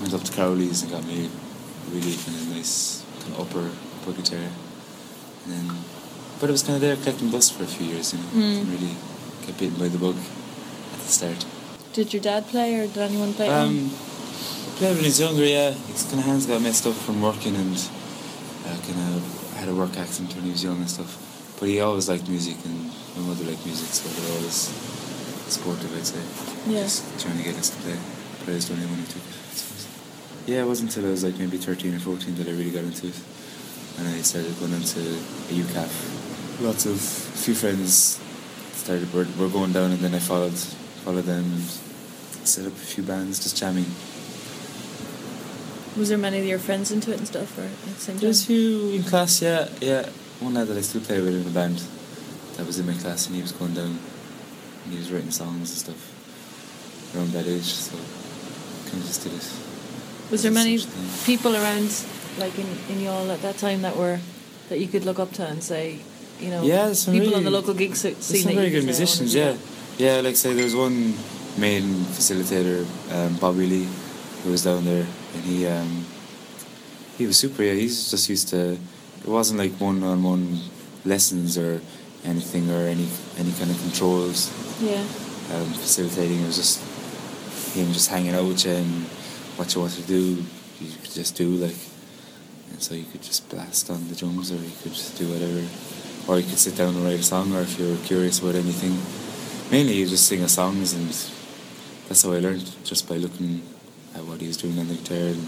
[0.00, 3.70] went up to Crowley's and got me a really kind of nice kind of upper,
[4.02, 4.50] upper guitar.
[5.44, 5.76] And then,
[6.40, 8.26] but it was kind of there collecting dust for a few years, you know.
[8.34, 8.72] Mm.
[8.72, 8.96] Really
[9.46, 11.46] get bitten by the bug at the start.
[11.92, 13.48] Did your dad play or did anyone play?
[13.48, 13.92] Um,
[14.80, 17.54] yeah, when he was younger, yeah, his kind of hands got messed up from working
[17.54, 17.76] and
[18.66, 21.31] uh, kind of had a work accident when he was young and stuff.
[21.62, 24.66] But he always liked music and my mother liked music, so they were always
[25.46, 26.18] supportive, I'd say.
[26.66, 26.82] Yeah.
[26.82, 27.96] Just trying to get us to play.
[28.40, 30.50] But I was only one took it.
[30.50, 32.82] Yeah, it wasn't until I was like maybe 13 or 14 that I really got
[32.82, 33.14] into it.
[33.96, 36.62] And I started going into a UCAF.
[36.66, 38.18] Lots of, a few friends
[38.72, 40.58] started, were, were going down and then I followed,
[41.06, 41.62] followed them and
[42.42, 43.86] set up a few bands, just jamming.
[45.96, 48.20] Was there many of your friends into it and stuff, or at the same time?
[48.22, 50.08] There's a few in class, yeah, yeah.
[50.42, 51.80] One lad that I still play with in the band,
[52.56, 53.98] that was in my class, and he was going down,
[54.84, 57.62] and he was writing songs and stuff around that age.
[57.64, 57.96] So
[58.90, 59.46] kind of just did it.
[60.30, 60.78] Was there many
[61.24, 61.90] people around,
[62.38, 64.18] like in in Youghal at that time, that were
[64.68, 65.98] that you could look up to and say,
[66.40, 68.16] you know, Yeah, people really, on the local gig scene.
[68.16, 69.32] some very good say, musicians.
[69.32, 69.56] do Yeah,
[69.98, 70.20] yeah.
[70.20, 71.14] Like say, there's one
[71.58, 71.84] main
[72.16, 73.88] facilitator, um, Bobby Lee,
[74.42, 76.04] who was down there, and he um,
[77.16, 77.62] he was super.
[77.62, 78.76] Yeah, he's just used to.
[79.24, 80.58] It wasn't like one-on-one
[81.04, 81.80] lessons or
[82.24, 83.08] anything or any
[83.38, 84.50] any kind of controls.
[84.80, 85.04] Yeah.
[85.54, 86.42] um, facilitating.
[86.42, 86.80] It was just
[87.74, 89.04] him just hanging out with you and
[89.56, 90.42] what you want to do,
[90.80, 91.76] you could just do like.
[92.70, 95.62] And so you could just blast on the drums, or you could just do whatever,
[96.26, 98.54] or you could sit down and write a song, or if you were curious about
[98.54, 98.96] anything.
[99.70, 101.08] Mainly, you just sing a songs, and
[102.08, 103.62] that's how I learned just by looking
[104.14, 105.46] at what he was doing on the guitar and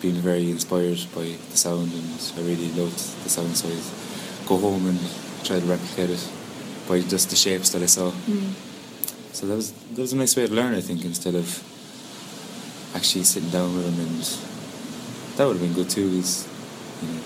[0.00, 3.56] being very inspired by the sound, and I really loved the sound.
[3.56, 4.98] So I'd go home and
[5.44, 6.28] try to replicate it
[6.88, 8.10] by just the shapes that I saw.
[8.10, 8.52] Mm.
[9.32, 11.46] So that was that was a nice way to learn, I think, instead of
[12.94, 14.22] actually sitting down with them, and
[15.36, 16.08] that would have been good too.
[16.18, 16.48] Is
[17.02, 17.20] you know,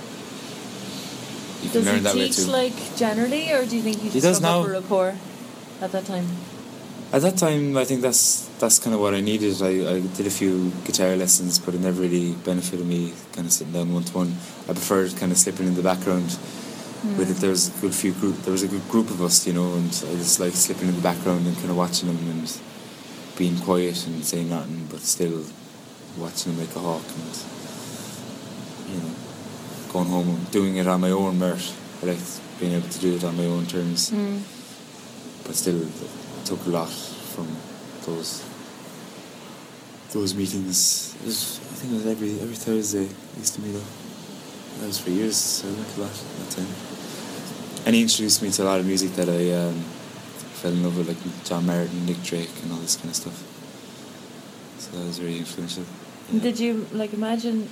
[1.62, 4.08] you can Does learn he that way teach like generally, or do you think he
[4.08, 4.64] He just does now.
[4.64, 5.14] a rapport
[5.80, 6.26] at that time?
[7.12, 9.60] At that time, I think that's that's kind of what I needed.
[9.60, 13.12] I, I did a few guitar lessons, but it never really benefited me.
[13.34, 14.34] Kind of sitting down one to one.
[14.68, 16.36] I preferred kind of slipping in the background.
[17.18, 18.36] With it, there was a good few group.
[18.42, 20.94] There was a good group of us, you know, and I just like slipping in
[20.94, 22.46] the background and kind of watching them and
[23.36, 25.44] being quiet and saying nothing, but still
[26.16, 27.34] watching them like a hawk and
[28.94, 29.14] you know
[29.92, 31.74] going home and doing it on my own merit.
[32.02, 34.40] I liked being able to do it on my own terms Mm.
[35.44, 35.80] but still
[36.44, 37.48] took a lot from
[38.06, 38.44] those
[40.10, 41.16] those meetings.
[41.22, 43.88] It was, I think it was every every Thursday I used to meet up.
[44.80, 46.66] That was for years, so I learned a lot that time.
[47.86, 49.74] And he introduced me to a lot of music that I um,
[50.60, 53.42] fell in love with, like John Martyn, Nick Drake, and all this kind of stuff.
[54.78, 55.84] So that was very influential.
[56.40, 57.68] Did you like imagine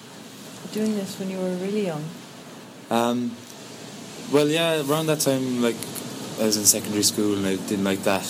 [0.72, 2.04] doing this when you were really young?
[2.90, 3.36] Um,
[4.32, 5.76] well, yeah, around that time, like
[6.40, 8.26] I was in secondary school and I didn't like that,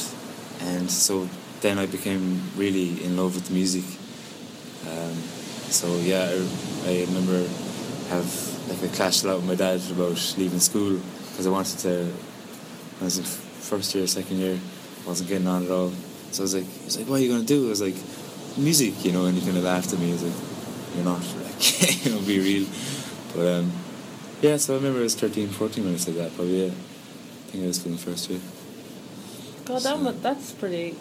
[0.63, 1.29] and so
[1.61, 3.85] then I became really in love with music.
[4.89, 5.15] Um,
[5.71, 7.47] so yeah, I, I remember
[8.09, 11.79] have like I clashed a lot with my dad about leaving school because I wanted
[11.81, 12.13] to.
[12.99, 14.59] When I was in first year, second year,
[15.07, 15.93] wasn't getting on at all.
[16.33, 17.67] So I was like, he was like, what are you gonna do?
[17.67, 17.97] I was like,
[18.57, 20.07] music, you know, and he kind of laughed at me.
[20.07, 22.69] He was like, you're not, like, you know, be real.
[23.35, 23.73] But um,
[24.43, 26.73] yeah, so I remember I was 13, 14 when I said that, probably, yeah.
[26.73, 28.41] I think I was in first year.
[29.71, 30.97] God, that mu- that's pretty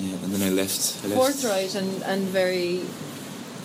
[0.00, 0.80] Yeah, and then I left.
[1.04, 1.20] I left.
[1.20, 2.82] forthright and, and very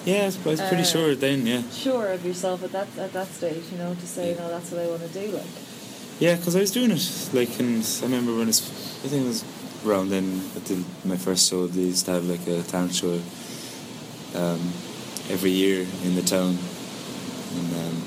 [0.05, 1.61] Yeah, I was, pretty Uh, sure then, yeah.
[1.71, 3.63] sure of yourself at that at that stage.
[3.71, 5.25] You know, to say no, that's what I want to do.
[5.31, 5.53] Like,
[6.19, 7.03] Yeah, because I was doing it.
[7.33, 8.61] Like, and I remember when it's,
[9.03, 9.43] I think it was
[9.85, 13.19] around then, I did my first show, they used to have like a town show
[14.35, 14.61] um,
[15.29, 16.57] every year in the town,
[17.57, 17.97] in um,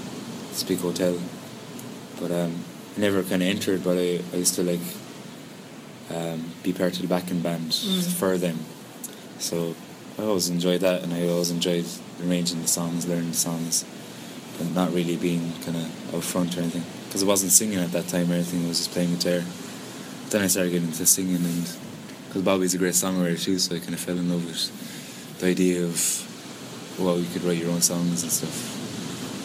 [0.68, 1.16] big hotel.
[2.20, 2.53] But um,
[2.97, 4.80] I never kind of entered, but I, I used to like
[6.14, 8.02] um, be part of the backing band Mm.
[8.12, 8.59] for them.
[9.38, 9.74] So
[10.18, 11.84] I always enjoyed that, and I always enjoyed
[12.24, 13.84] arranging the songs, learning the songs,
[14.61, 16.84] and not really being kind of out front or anything.
[17.07, 19.42] Because I wasn't singing at that time or anything, I was just playing guitar.
[20.30, 21.68] Then I started getting into singing, and
[22.28, 25.46] because Bobby's a great songwriter too, so I kind of fell in love with the
[25.48, 26.22] idea of
[26.98, 28.57] well, you could write your own songs and stuff.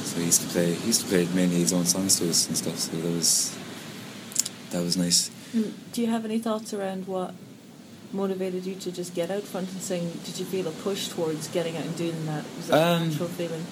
[0.06, 0.74] So he used to play.
[0.74, 2.78] He used to play mainly his own songs to us and stuff.
[2.80, 3.56] So that was
[4.72, 5.30] that was nice.
[5.54, 7.34] Mm, do you have any thoughts around what
[8.14, 10.12] motivated you to just get out front and sing?
[10.26, 12.46] Did you feel a push towards getting out and doing that?
[12.58, 13.66] Was that a Um, natural feeling?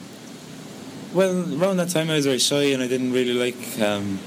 [1.13, 4.19] Well, around that time I was very shy and I didn't really like um,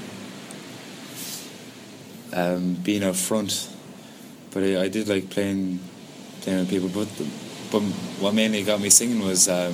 [2.33, 3.69] um, being out front.
[4.51, 5.79] But I, I did like playing,
[6.41, 6.89] playing with people.
[6.89, 7.07] But
[7.71, 7.81] but
[8.21, 9.73] what mainly got me singing was um,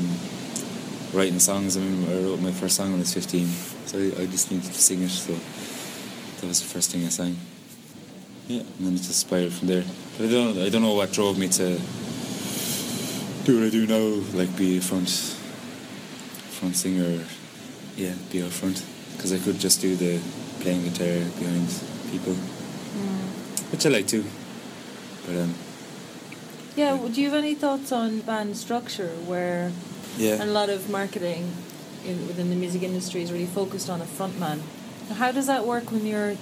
[1.13, 1.75] writing songs.
[1.75, 3.47] I mean, I wrote my first song when I was fifteen,
[3.87, 5.09] so I, I just needed to sing it.
[5.09, 7.35] So that was the first thing I sang.
[8.49, 9.83] Yeah, and then it just spiraled from there.
[10.17, 11.77] But I don't I don't know what drove me to
[13.45, 15.07] do what I do now, like be a front
[16.57, 17.23] front singer,
[17.95, 18.83] yeah, be out front.
[19.15, 20.19] Because I could just do the
[20.61, 21.69] playing guitar behind
[22.09, 22.33] people,
[23.71, 24.25] which I like too.
[25.27, 25.53] But um,
[26.75, 29.71] Yeah, well, do you have any thoughts on band structure where
[30.17, 30.43] Yeah.
[30.43, 31.53] a lot of marketing
[32.03, 34.61] in, within the music industry is really focused on a frontman?
[35.17, 36.35] How does that work when you're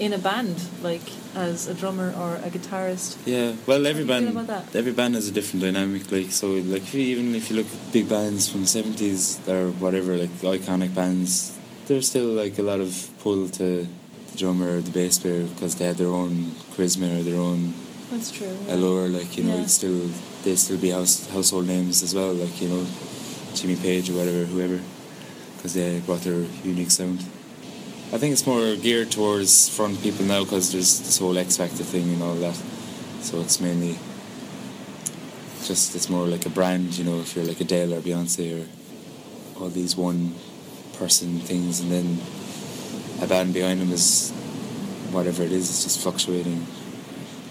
[0.00, 3.16] in a band, like as a drummer or a guitarist?
[3.26, 6.10] yeah, well, every How do you feel band every band has a different dynamic.
[6.10, 9.38] Like so, like if you, even if you look at big bands from the seventies
[9.46, 12.90] or whatever, like iconic bands, there's still like a lot of
[13.22, 13.86] pull to
[14.32, 17.74] the drummer or the bass player because they had their own charisma or their own
[18.10, 18.56] That's true.
[18.66, 18.74] yeah.
[18.74, 19.08] allure.
[19.08, 19.62] Like you know, Yeah.
[19.64, 20.00] it's still
[20.44, 22.86] they still be house, household names as well, like you know,
[23.54, 24.80] Jimmy Page or whatever, whoever,
[25.56, 27.20] because they brought their unique sound.
[28.12, 31.84] I think it's more geared towards front people now because there's this whole X Factor
[31.84, 32.56] thing and all that.
[33.22, 33.98] So it's mainly
[35.64, 38.68] just it's more like a brand, you know, if you're like Adele or Beyonce or
[39.62, 40.34] all these one
[40.98, 42.18] person things, and then
[43.22, 44.30] a band behind them is
[45.12, 45.68] whatever it is.
[45.70, 46.66] It's just fluctuating,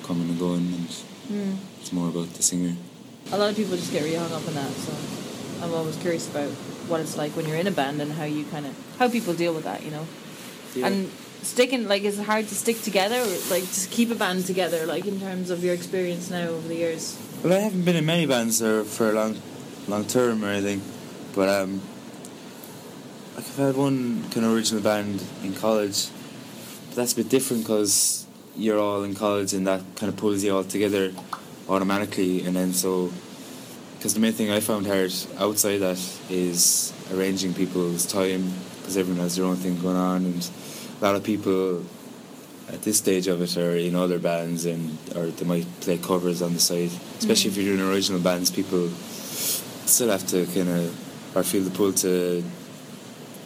[0.04, 0.88] coming and going, and
[1.30, 1.58] Mm.
[1.80, 2.74] it's more about the singer.
[3.32, 4.92] A lot of people just get really hung up on that, so
[5.64, 6.50] I'm always curious about
[6.90, 9.36] what it's like when you're in a band and how you kind of how people
[9.36, 10.08] deal with that, you know.
[10.76, 10.88] Yeah.
[10.88, 11.12] And
[11.42, 14.86] sticking like is it hard to stick together, or, like to keep a band together,
[14.86, 17.18] like in terms of your experience now over the years.
[17.44, 19.42] Well, I haven't been in many bands there for a long,
[19.88, 20.82] long term or anything,
[21.34, 21.82] but um,
[23.36, 26.10] like I've had one kind of original band in college.
[26.90, 30.44] But that's a bit different because you're all in college and that kind of pulls
[30.44, 31.14] you all together
[31.68, 33.12] automatically, and then so.
[33.98, 36.00] Because the main thing I found hard outside that
[36.30, 38.54] is arranging people's time,
[38.90, 40.50] because everyone has their own thing going on, and
[41.00, 41.86] a lot of people
[42.70, 46.42] at this stage of it are in other bands and or they might play covers
[46.42, 46.90] on the side.
[47.20, 47.54] Especially Mm.
[47.54, 48.90] if you're doing original bands, people
[49.86, 52.44] still have to kind of or feel the pull to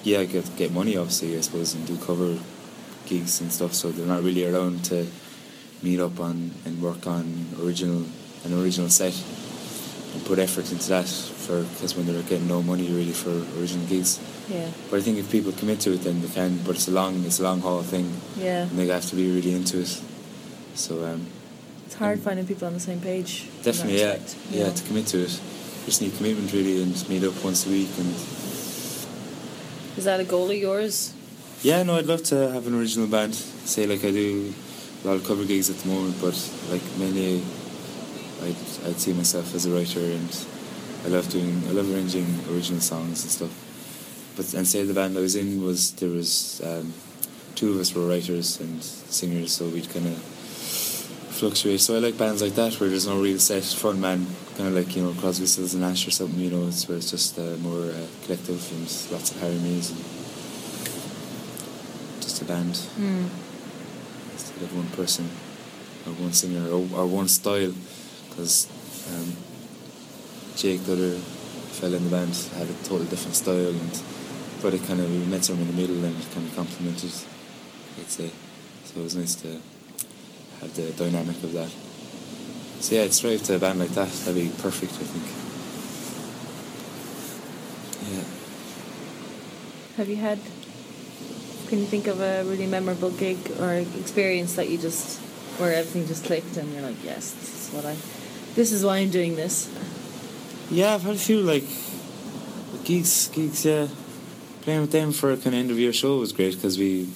[0.03, 2.37] yeah get get money obviously I suppose and do cover
[3.05, 3.73] gigs and stuff.
[3.73, 5.05] So they're not really around to
[5.81, 8.05] meet up on and work on original
[8.45, 9.13] an original set
[10.13, 13.85] and put effort into that for because when they're getting no money really for original
[13.87, 14.19] gigs.
[14.49, 14.69] Yeah.
[14.91, 16.57] But I think if people commit to it, then they can.
[16.65, 18.11] But it's a long, it's a long haul thing.
[18.37, 18.63] Yeah.
[18.63, 20.01] And they have to be really into it.
[20.75, 21.25] So um,
[21.85, 23.47] It's hard finding people on the same page.
[23.63, 24.73] definitely, yeah, respect, yeah, know.
[24.73, 25.31] to commit to it.
[25.31, 27.89] You just need commitment really, and meet up once a week.
[27.99, 28.13] And
[29.97, 31.13] Is that a goal of yours?
[31.61, 33.35] yeah, no, I'd love to have an original band.
[33.35, 34.53] Say like I do
[35.03, 36.35] a lot of cover gigs at the moment, but
[36.69, 37.41] like mainly,
[38.43, 38.55] I'd
[38.87, 40.29] I'd see myself as a writer, and
[41.05, 43.53] I love doing, I love arranging original songs and stuff.
[44.35, 46.93] But and say the band I was in was there was um,
[47.55, 51.81] two of us were writers and singers, so we'd kind of fluctuate.
[51.81, 54.25] So I like bands like that where there's no real set front man,
[54.57, 56.39] kind of like you know Crosby, Stills and Nash or something.
[56.39, 58.81] You know, it's where it's just uh, more uh, collective and
[59.11, 59.99] lots of harmonies and
[62.21, 63.29] just a band Mm.
[64.33, 65.29] instead of one person
[66.07, 67.73] or one singer or, or one style.
[68.33, 68.67] Because
[69.13, 69.37] um,
[70.57, 71.15] Jake, the other
[71.77, 74.03] fella in the band, had a totally different style, and
[74.61, 77.11] but it kind of we met somewhere in the middle and it kind of complemented.
[77.99, 78.31] I'd say
[78.85, 78.99] so.
[78.99, 79.61] It was nice to
[80.61, 81.69] have the dynamic of that.
[82.81, 84.09] So yeah, I'd strive to a band like that.
[84.09, 85.25] That'd be perfect, I think.
[88.13, 88.23] Yeah.
[89.97, 90.39] Have you had?
[91.67, 95.19] Can you think of a really memorable gig or experience that you just,
[95.59, 97.95] where everything just clicked and you're like, yes, this is what I,
[98.55, 99.69] this is why I'm doing this.
[100.69, 101.65] Yeah, I've had a few like
[102.83, 103.65] geeks, geeks.
[103.65, 103.87] Yeah,
[104.61, 107.09] playing with them for a kind of end of year show was great because we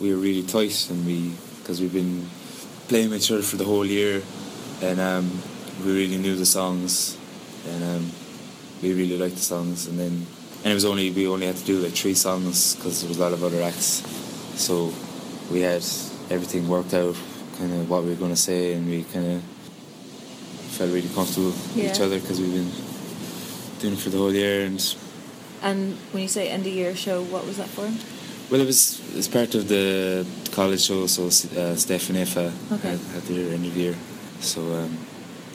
[0.00, 2.26] we were really tight and we because we've been
[2.88, 4.22] playing with each other for the whole year
[4.80, 5.30] and um,
[5.84, 7.18] we really knew the songs
[7.66, 8.10] and um,
[8.82, 10.26] we really liked the songs and then
[10.64, 13.18] and it was only we only had to do like three songs because there was
[13.18, 14.02] a lot of other acts
[14.58, 14.92] so
[15.52, 15.82] we had
[16.30, 17.16] everything worked out
[17.58, 19.42] kind of what we were going to say and we kind of
[20.78, 22.70] felt really comfortable with each other because we've been
[23.80, 24.78] doing it for the whole year and
[25.62, 27.90] And when you say end of year show, what was that for?
[28.50, 28.80] well it was
[29.18, 32.38] it's part of the college show so uh, Steph and Aoife
[32.72, 32.88] Okay.
[32.94, 33.94] had, had their end of year
[34.40, 34.96] so um,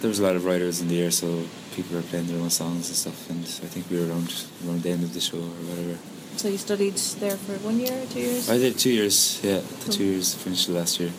[0.02, 1.28] there was a lot of writers in the year so
[1.76, 4.30] people were playing their own songs and stuff and I think we were around
[4.68, 5.96] around the end of the show or whatever
[6.42, 8.44] So you studied there for one year or two years?
[8.56, 9.94] I did two years yeah the Cool.
[9.98, 11.12] two years finished last year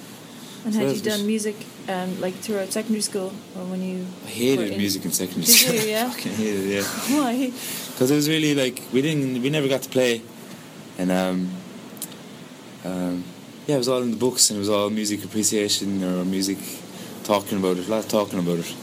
[0.64, 1.56] And So had you done music
[1.88, 4.06] um, like throughout secondary school or when you?
[4.24, 5.80] I hated in- music in secondary Did school you?
[5.94, 6.08] Yeah.
[6.10, 6.82] fucking hated it yeah
[7.20, 7.52] Why?
[7.92, 10.22] because it was really like we didn't we never got to play
[10.98, 11.50] and um,
[12.84, 13.24] um,
[13.66, 16.58] yeah it was all in the books and it was all music appreciation or music
[17.24, 18.74] talking about it a lot of talking about it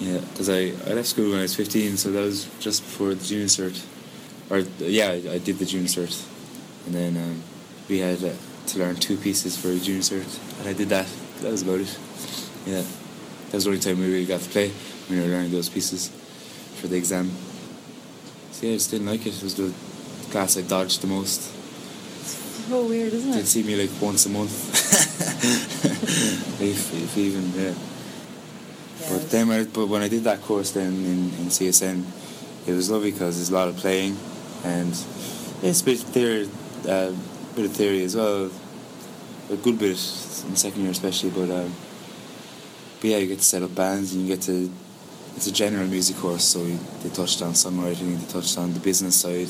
[0.00, 3.14] yeah because I, I left school when I was 15 so that was just before
[3.14, 3.82] the junior cert
[4.50, 6.14] or yeah I, I did the junior cert
[6.86, 7.42] and then um,
[7.88, 8.32] we had uh,
[8.66, 11.06] to learn two pieces for a junior cert and I did that
[11.40, 11.98] that was about it
[12.66, 14.68] yeah that was the only time we really got to play
[15.08, 16.08] when we were learning those pieces
[16.80, 17.30] for the exam
[18.60, 19.34] so yeah, I just didn't like it.
[19.34, 19.72] It was the
[20.30, 21.40] class I dodged the most.
[22.68, 24.52] So weird, isn't They'd see me like once a month.
[26.60, 27.72] if, if even, yeah.
[29.08, 32.04] but then, when I, but when I did that course then in, in CSN,
[32.66, 34.18] it was lovely because there's a lot of playing
[34.62, 34.90] and
[35.62, 36.50] it's a bit of theory,
[36.86, 37.12] uh,
[37.54, 38.50] bit of theory as well.
[39.50, 41.74] A good bit in second year especially, but um,
[43.00, 44.70] but yeah, you get to set up bands and you get to.
[45.36, 48.80] It's a general music course, so you, they touched on songwriting, they touched on the
[48.80, 49.48] business side,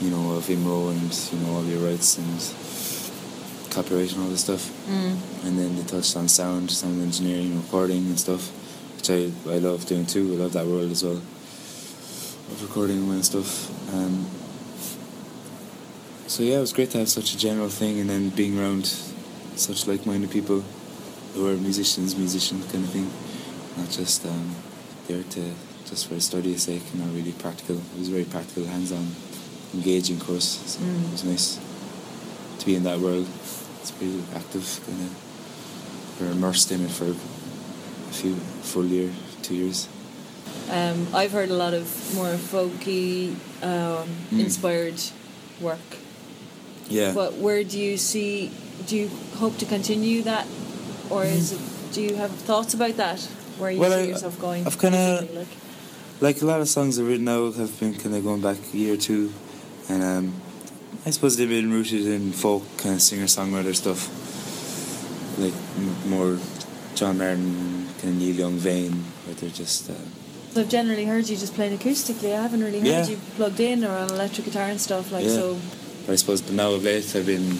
[0.00, 4.42] you know, of IMRO and you know all your rights and copyright and all this
[4.42, 4.68] stuff.
[4.88, 5.46] Mm.
[5.46, 8.50] And then they touched on sound, sound engineering, recording and stuff,
[8.96, 10.34] which I I love doing too.
[10.34, 11.22] I love that world as well
[12.48, 13.68] of recording and stuff.
[13.92, 14.26] Um,
[16.26, 18.86] so yeah, it was great to have such a general thing, and then being around
[19.56, 20.62] such like-minded people
[21.34, 23.10] who are musicians, musicians kind of thing,
[23.76, 24.54] not just um,
[25.08, 25.52] there to
[25.86, 27.76] just for study's sake, and not really practical.
[27.76, 29.06] It was a very practical, hands-on,
[29.74, 30.60] engaging course.
[30.66, 31.04] So Mm.
[31.06, 31.60] It was nice
[32.58, 33.26] to be in that world.
[33.80, 36.20] It's pretty active, kind of.
[36.20, 37.14] We're immersed in it for a
[38.12, 39.12] few full year,
[39.42, 39.86] two years.
[40.70, 44.40] Um, I've heard a lot of more folky um, Mm.
[44.40, 45.00] inspired
[45.60, 45.78] work.
[46.88, 47.12] Yeah.
[47.12, 48.50] But where do you see?
[48.86, 50.46] Do you hope to continue that,
[51.10, 51.60] or is it?
[51.92, 53.20] Do you have thoughts about that?
[53.58, 54.66] Where you Well, see I- yourself going?
[54.66, 55.48] I've kinda- like?
[56.20, 58.76] like a lot of songs I've written out have been kind of going back a
[58.76, 59.32] year or two,
[59.88, 60.34] and um,
[61.06, 64.08] I suppose they've been rooted in folk kind of singer songwriter stuff,
[65.38, 66.38] like m- more
[66.94, 68.92] John Martyn kind of Neil Young vein,
[69.24, 69.94] where they're just uh,
[70.58, 72.32] I've generally heard you just playing acoustically.
[72.34, 73.06] I haven't really heard Yeah.
[73.06, 75.10] you plugged in or on electric guitar and stuff.
[75.12, 75.30] Like yeah.
[75.34, 75.58] so.
[76.06, 77.58] But I suppose, but now of late I've been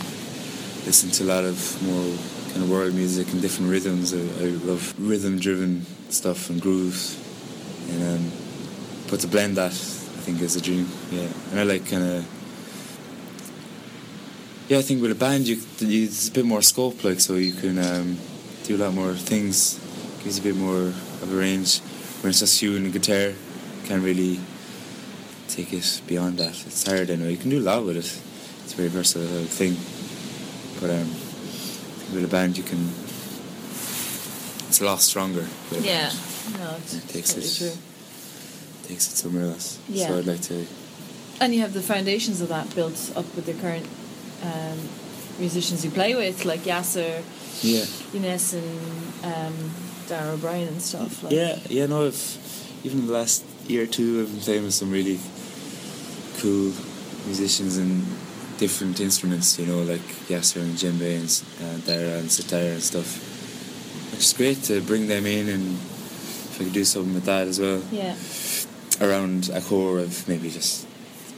[0.87, 2.17] listening to a lot of more
[2.53, 4.15] kind of world music and different rhythms.
[4.15, 7.19] I, I love rhythm-driven stuff and grooves,
[7.91, 8.33] and um,
[9.11, 10.89] but to blend that, I think is a dream.
[11.11, 12.25] Yeah, and I like kind of.
[14.69, 17.35] Yeah, I think with a band, you, you it's a bit more scope, like so
[17.35, 18.17] you can um,
[18.65, 19.81] do a lot more things.
[20.23, 20.93] Gives a bit more
[21.23, 21.81] of a range.
[22.21, 23.35] When it's just you and a guitar,
[23.87, 24.41] can't really
[25.49, 26.65] take it beyond that.
[26.67, 27.33] It's hard anyway.
[27.33, 28.26] You can do a lot with it.
[28.67, 29.77] It's a very versatile thing.
[30.81, 31.07] But um,
[32.13, 32.89] with a band, you can.
[34.67, 35.47] It's a lot stronger.
[35.71, 36.11] Yeah.
[36.59, 37.57] No, it's It takes totally it.
[37.59, 37.81] true.
[38.89, 39.79] Takes it somewhere else.
[39.89, 40.09] Yeah.
[40.09, 40.67] So I'd like to.
[41.41, 43.87] And you have the foundations of that built up with the current
[44.43, 44.79] um,
[45.39, 47.23] musicians you play with, like Yasser,
[47.63, 47.85] Yeah.
[48.15, 48.81] Ines, and
[49.23, 49.55] um,
[50.09, 51.23] Dara O'Brien and stuff.
[51.23, 51.33] Like.
[51.33, 54.91] Yeah, yeah, no, if even the last year or two, I've been playing with some
[54.91, 55.21] really
[56.39, 56.73] cool
[57.27, 58.05] musicians and
[58.59, 63.23] different instruments, you know, like Yasser and djembe and uh, Dara and sitar and stuff.
[64.13, 67.49] Which is great to bring them in and if I could do something with that
[67.49, 67.83] as well.
[67.91, 68.17] Yeah.
[69.01, 70.87] Around a core of maybe just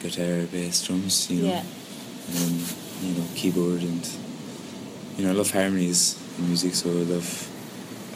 [0.01, 1.49] guitar, bass, drums, you know.
[1.49, 1.65] Yeah.
[2.37, 4.09] And you know, keyboard and,
[5.17, 7.49] you know, I love harmonies in music, so I love,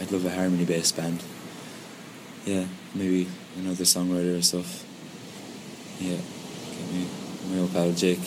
[0.01, 1.23] I'd love a harmony based band.
[2.45, 4.85] Yeah, maybe another songwriter or stuff.
[6.01, 7.07] Yeah, get me.
[7.51, 8.19] My old pal Jake,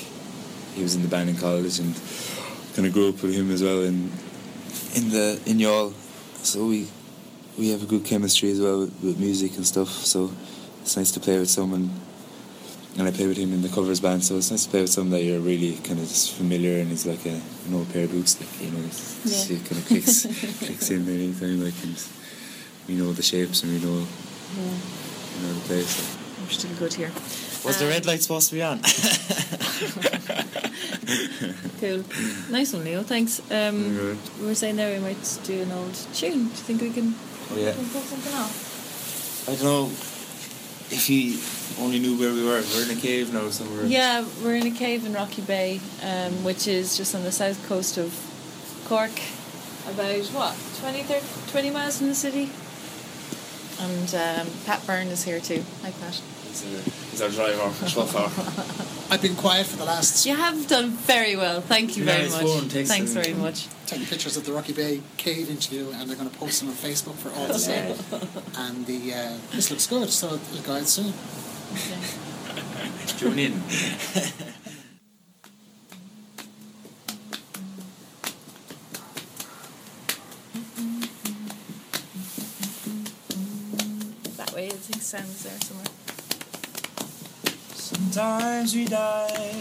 [0.76, 1.94] he was in the band in college and
[2.76, 4.12] kind of grew up with him as well in
[4.96, 5.94] in the in Youghal.
[6.44, 6.88] So we
[7.58, 9.90] we have a good chemistry as well with, with music and stuff.
[9.90, 10.32] So
[10.82, 11.90] it's nice to play with someone.
[12.98, 14.90] And I play with him in the covers band, so it's nice to play with
[14.90, 17.36] someone that you're really kind of just familiar and he's like a,
[17.68, 19.58] an old pair of boots, like you know, it's, Yeah.
[19.58, 20.26] it kind of clicks
[20.64, 22.02] clicks in there anytime, like and
[22.88, 24.64] we know the shapes and we know Yeah.
[25.36, 26.18] you know the place.
[26.42, 27.12] I'm still good here.
[27.66, 28.80] Was the Um, red light supposed to be on?
[31.80, 32.04] Cool.
[32.50, 33.04] Nice one, Leo.
[33.04, 33.40] Thanks.
[33.52, 34.18] Um, Alright.
[34.40, 36.32] We were saying there we might do an old tune.
[36.32, 37.14] Do you think we can,
[37.52, 37.74] Oh yeah.
[37.74, 39.50] can pull something off?
[39.50, 39.86] I don't know
[40.90, 41.40] if he
[41.84, 42.64] only knew where we were.
[42.74, 43.86] We're in a cave now somewhere.
[43.86, 47.64] Yeah, we're in a cave in Rocky Bay, um, which is just on the south
[47.68, 48.12] coast of
[48.86, 49.12] Cork,
[49.88, 52.50] about what 20, 30, 20 miles from the city.
[53.82, 55.64] And um, Pat Byrne is here too.
[55.84, 56.22] Hi, Pat.
[57.16, 58.28] He's our driver, chauffeur.
[59.10, 60.26] I've been quiet for the last.
[60.26, 61.62] You have done very well.
[61.62, 62.74] Thank you Yeah, very much.
[62.74, 63.68] Thanks very much.
[63.86, 66.76] Taking pictures of the Rocky Bay cave interview, and they're going to post them on
[66.76, 67.72] Facebook for all to see.
[68.58, 71.14] And the uh, this looks good, so it'll go out soon.
[73.18, 73.62] Tune in.
[84.36, 85.85] That way, I think sounds there somewhere.
[88.16, 89.52] Sometimes we die,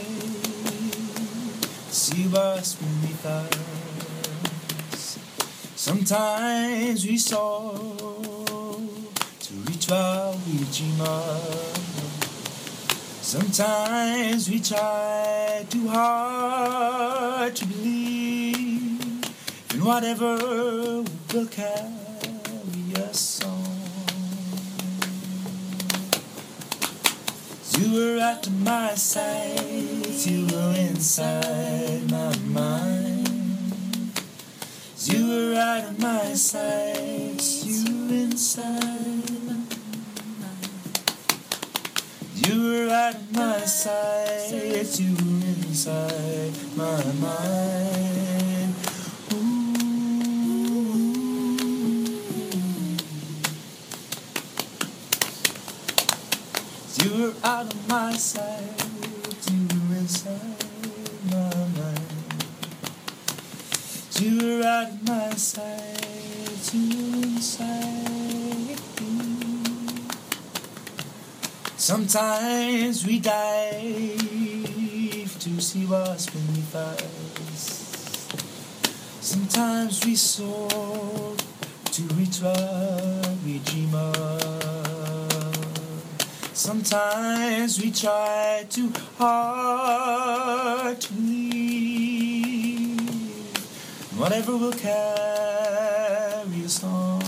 [1.91, 5.19] see what's beneath us.
[5.75, 7.85] Sometimes we soar
[9.41, 11.75] to reach what we dream of.
[13.23, 19.03] Sometimes we try too hard to believe
[19.75, 21.03] in whatever
[21.33, 21.91] we'll carry
[22.95, 23.65] us on.
[27.77, 29.59] You were at my side,
[30.25, 33.29] you were inside my mind.
[35.03, 39.59] You were right on my side, you were inside my
[40.39, 40.61] mind.
[42.35, 48.24] You were right on my side, you were inside my mind.
[57.45, 58.87] Out of my sight,
[59.53, 60.65] you were inside
[61.31, 62.01] my mind.
[64.19, 66.01] You were out on my side,
[66.73, 70.09] you were inside me.
[71.77, 73.79] Sometimes we dive
[75.39, 78.27] to see what's beneath us.
[79.21, 81.37] Sometimes we soar
[81.93, 84.64] to reach what we dream of.
[86.65, 92.99] Sometimes we try too hard to leave.
[94.17, 94.95] Whatever will carry
[96.65, 97.21] us on.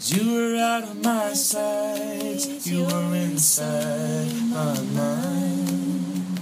[0.00, 6.40] You were out of my sight, you were inside my mind.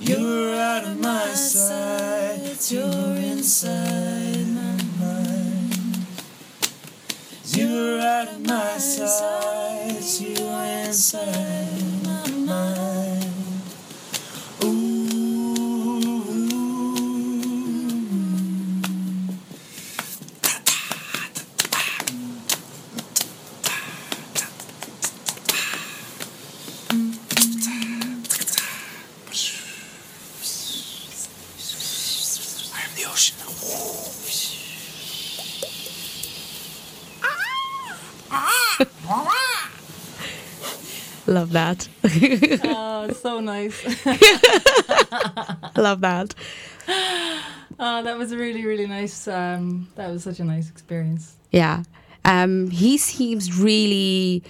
[0.00, 4.09] You were out of my sight, you were inside
[7.80, 10.92] were on my side, you were
[43.68, 44.06] nice.
[45.76, 46.34] Love that.
[47.78, 49.26] Oh, that was a really, really nice.
[49.28, 51.36] Um, that was such a nice experience.
[51.50, 51.82] Yeah.
[52.24, 54.42] Um, he seems really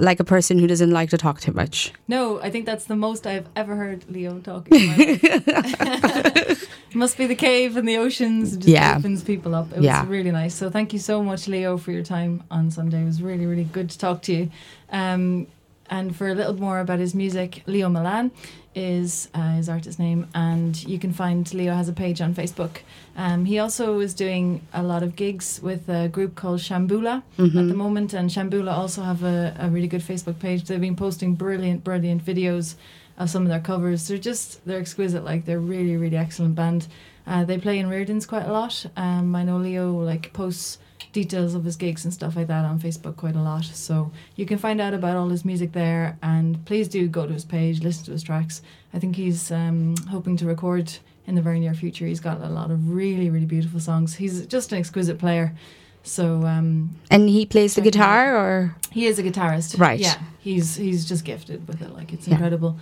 [0.00, 1.92] like a person who doesn't like to talk too much.
[2.08, 4.74] No, I think that's the most I've ever heard Leo talking.
[4.80, 5.20] in.
[6.94, 8.54] Must be the cave and the oceans.
[8.54, 8.96] It just Yeah.
[8.98, 9.72] opens people up.
[9.76, 10.00] It Yeah.
[10.00, 10.54] was really nice.
[10.54, 13.02] So thank you so much, Leo, for your time on Sunday.
[13.02, 14.50] It was really, really good to talk to you.
[14.90, 15.46] Um,
[15.90, 18.30] and for a little more about his music, Leo Milan
[18.74, 22.78] is uh, his artist name, and you can find Leo has a page on Facebook.
[23.16, 27.44] Um, he also is doing a lot of gigs with a group called Shambula at
[27.44, 27.68] Mhm.
[27.68, 30.64] the moment, and Shambula also have a, a really good Facebook page.
[30.64, 32.74] They've been posting brilliant, brilliant videos
[33.16, 34.08] of some of their covers.
[34.08, 35.24] They're just they're exquisite.
[35.24, 36.88] Like they're really, really excellent band.
[37.26, 38.84] Uh, they play in Reardon's quite a lot.
[38.96, 40.78] Um, I know Leo like posts
[41.14, 43.64] details of his gigs and stuff like that on Facebook quite a lot.
[43.64, 46.18] So you can find out about all his music there.
[46.22, 48.60] And please do go to his page, listen to his tracks.
[48.92, 50.92] I think he's um, hoping to record
[51.26, 52.04] in the very near future.
[52.04, 54.16] He's got a lot of really, really beautiful songs.
[54.16, 55.54] He's just an exquisite player.
[56.02, 59.78] So um, And he plays the guitar or he is a guitarist.
[59.80, 59.98] Right.
[60.00, 60.18] Yeah.
[60.40, 61.94] He's he's just gifted with it.
[61.94, 62.34] Like it's Yeah.
[62.34, 62.76] incredible.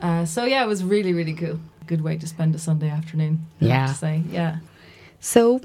[0.00, 1.58] Uh, so yeah, it was really, really cool.
[1.86, 3.34] Good way to spend a Sunday afternoon.
[3.60, 3.86] I have Yeah.
[3.86, 4.22] to say.
[4.30, 4.56] Yeah.
[5.18, 5.60] so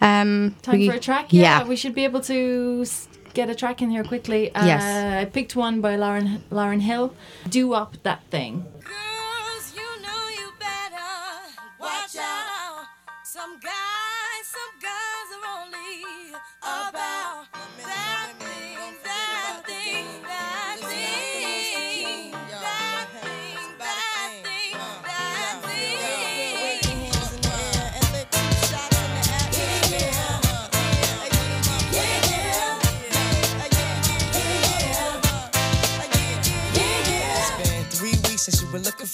[0.00, 1.26] um Time we- for a track?
[1.32, 1.64] Yeah, yeah.
[1.68, 2.84] we should be able to
[3.34, 4.54] get a track in here quickly.
[4.54, 4.82] Uh, Yes.
[5.22, 7.14] I picked one by Lauryn Lauryn Hill.
[7.48, 8.64] Do up that thing.
[11.80, 12.84] Watch out.
[13.24, 13.72] Some guys,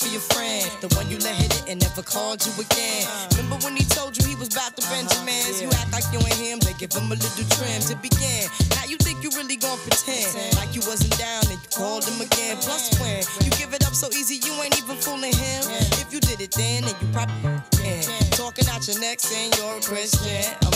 [0.04, 0.68] for your friend.
[0.84, 3.08] The one you let hit it and never called you again.
[3.32, 5.64] Remember when he told you he was about to Benjamins?
[5.64, 8.44] You act like you ain't him, they give him a little trim to begin.
[8.76, 10.28] Now you think you really gon' pretend
[10.60, 12.60] like you wasn't down and you called him again.
[12.60, 15.64] Plus when you give it up so easy, you ain't even fooling him.
[15.96, 18.04] If you did it then, then you probably can.
[18.36, 20.63] Talking out your neck saying you're a Christian.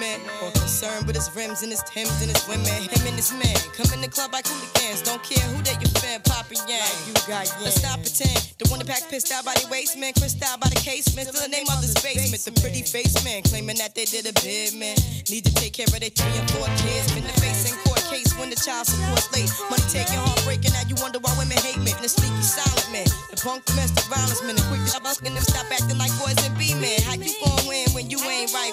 [0.00, 0.18] Man.
[0.40, 2.72] More concerned with his rims and his Timbs and his women.
[2.88, 5.04] Him and his man come in the club like hooligans.
[5.04, 6.80] Don't care who they your fan, Papa Yang.
[6.80, 8.56] Like You got Let's stop pretend.
[8.56, 10.16] The one that pack pissed out by the waist, man.
[10.16, 11.28] Crissed out by the casement.
[11.28, 12.40] Still the name of the basement.
[12.40, 14.96] The pretty face man claiming that they did a bid, man.
[15.28, 17.12] Need to take care of their three and four kids.
[17.12, 19.52] Been the face in court case when the child support late.
[19.68, 20.72] Money taking, heartbreaking.
[20.72, 21.92] Now you wonder why women hate me.
[22.00, 23.08] The sneaky silent man.
[23.28, 24.56] The punk domestic violence man.
[24.56, 26.96] The quick to asking them stop acting like boys and be men.
[27.04, 28.72] How you gon' win when you ain't right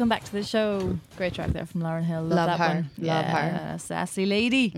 [0.00, 0.96] Welcome back to the show.
[1.18, 2.22] Great track there from Lauryn Hill.
[2.22, 2.74] Love, Love that her.
[2.76, 2.90] one.
[2.96, 3.32] Love her.
[3.32, 3.52] Mm.
[3.52, 4.72] Yeah, Sassy lady.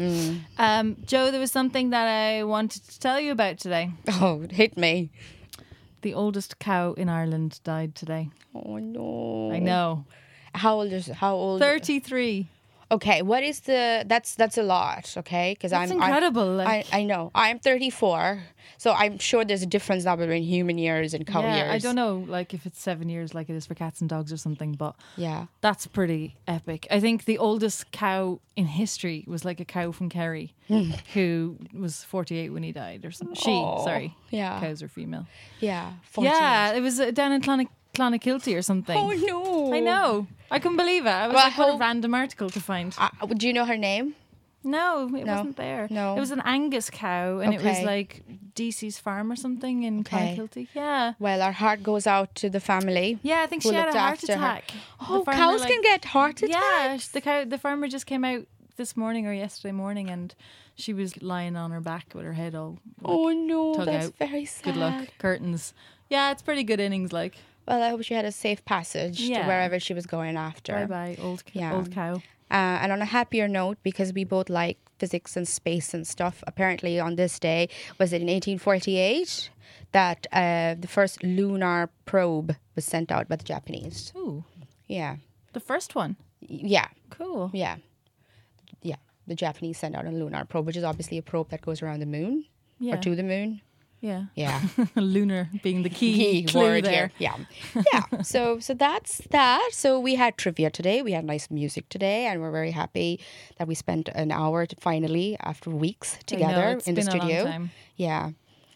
[0.58, 3.92] Um, Joe, there was something that I wanted to tell you about today.
[4.08, 5.10] Oh, hit me.
[6.00, 8.30] The oldest cow in Ireland died today.
[8.52, 9.52] Oh no.
[9.52, 10.06] I know.
[10.56, 11.60] How old is how old?
[11.60, 12.48] 33.
[12.92, 15.54] Okay, what is the that's that's a lot, okay?
[15.54, 17.30] Because I'm incredible, I, like- I I know.
[17.34, 18.42] I'm 34.
[18.78, 21.70] So I'm sure there's a difference now between human years and cow yeah, years.
[21.74, 24.32] I don't know, like if it's seven years, like it is for cats and dogs
[24.32, 25.46] or something, but Yeah.
[25.60, 26.86] that's pretty epic.
[26.90, 30.90] I think the oldest cow in history was like a cow from Kerry, Hmm.
[31.14, 33.36] who was 48 when he died, or something.
[33.36, 34.60] She, Aw, sorry, yeah.
[34.60, 35.26] cows are female.
[35.60, 35.92] Yeah.
[36.18, 37.40] Yeah, it was uh, down in
[37.94, 38.96] Clonakilty or something.
[38.98, 39.51] Oh no.
[39.74, 40.26] I know.
[40.50, 41.10] I couldn't believe it.
[41.10, 42.94] I was Well, like, what a random article to find.
[42.98, 44.14] Uh, do you know her name?
[44.64, 45.32] No, it No.
[45.36, 45.88] wasn't there.
[45.90, 46.16] No.
[46.16, 47.84] It was an Angus cow, and it was Okay.
[47.84, 48.22] like
[48.54, 50.36] DC's farm or something in Okay.
[50.38, 50.68] Clonakilty.
[50.74, 51.14] Yeah.
[51.18, 53.18] Well, our heart goes out to the family.
[53.22, 54.38] Yeah, I think who she had looked a heart after her.
[54.38, 54.68] attack.
[54.68, 57.10] The Oh, farmer, cows like- can get heart attacks.
[57.10, 58.46] Yeah, the cow, the farmer just came out
[58.76, 60.32] this morning or yesterday morning, and
[60.76, 62.78] she was lying on her back with her head all.
[63.00, 64.14] like, Oh no, tug that's out.
[64.18, 64.64] very sad.
[64.64, 65.74] Good luck, curtains.
[66.08, 67.12] Yeah, it's pretty good innings.
[67.12, 67.34] Like,
[67.66, 69.42] Well, I hope she had a safe passage Yeah.
[69.42, 70.72] to wherever she was going after.
[70.72, 72.14] bye bye, old c- old cow.
[72.50, 76.44] Uh, and on a happier note, because we both like physics and space and stuff,
[76.46, 79.48] apparently on this day, was it in 1848,
[79.92, 84.12] that uh, the first lunar probe was sent out by the Japanese.
[84.16, 84.44] Ooh,
[84.86, 85.16] Yeah.
[85.54, 86.16] the first one.
[86.40, 86.88] Yeah.
[87.10, 87.50] Cool.
[87.54, 87.76] Yeah.
[88.82, 88.96] Yeah.
[89.26, 92.00] The Japanese sent out a lunar probe, which is obviously a probe that goes around
[92.00, 92.44] the moon
[92.80, 92.94] Yeah.
[92.94, 93.60] or to the moon.
[94.02, 94.24] Yeah.
[94.34, 94.60] Yeah.
[94.96, 96.92] Lunar being the key, Key word there.
[96.92, 97.12] here.
[97.18, 97.36] Yeah.
[97.92, 98.22] Yeah.
[98.22, 99.68] so so that's that.
[99.72, 101.02] So we had trivia today.
[101.02, 103.20] We had nice music today, and we're very happy
[103.58, 107.08] that we spent an hour to finally after weeks know, together it's in the been
[107.08, 107.44] a long studio.
[107.44, 107.70] time.
[107.96, 108.30] Yeah.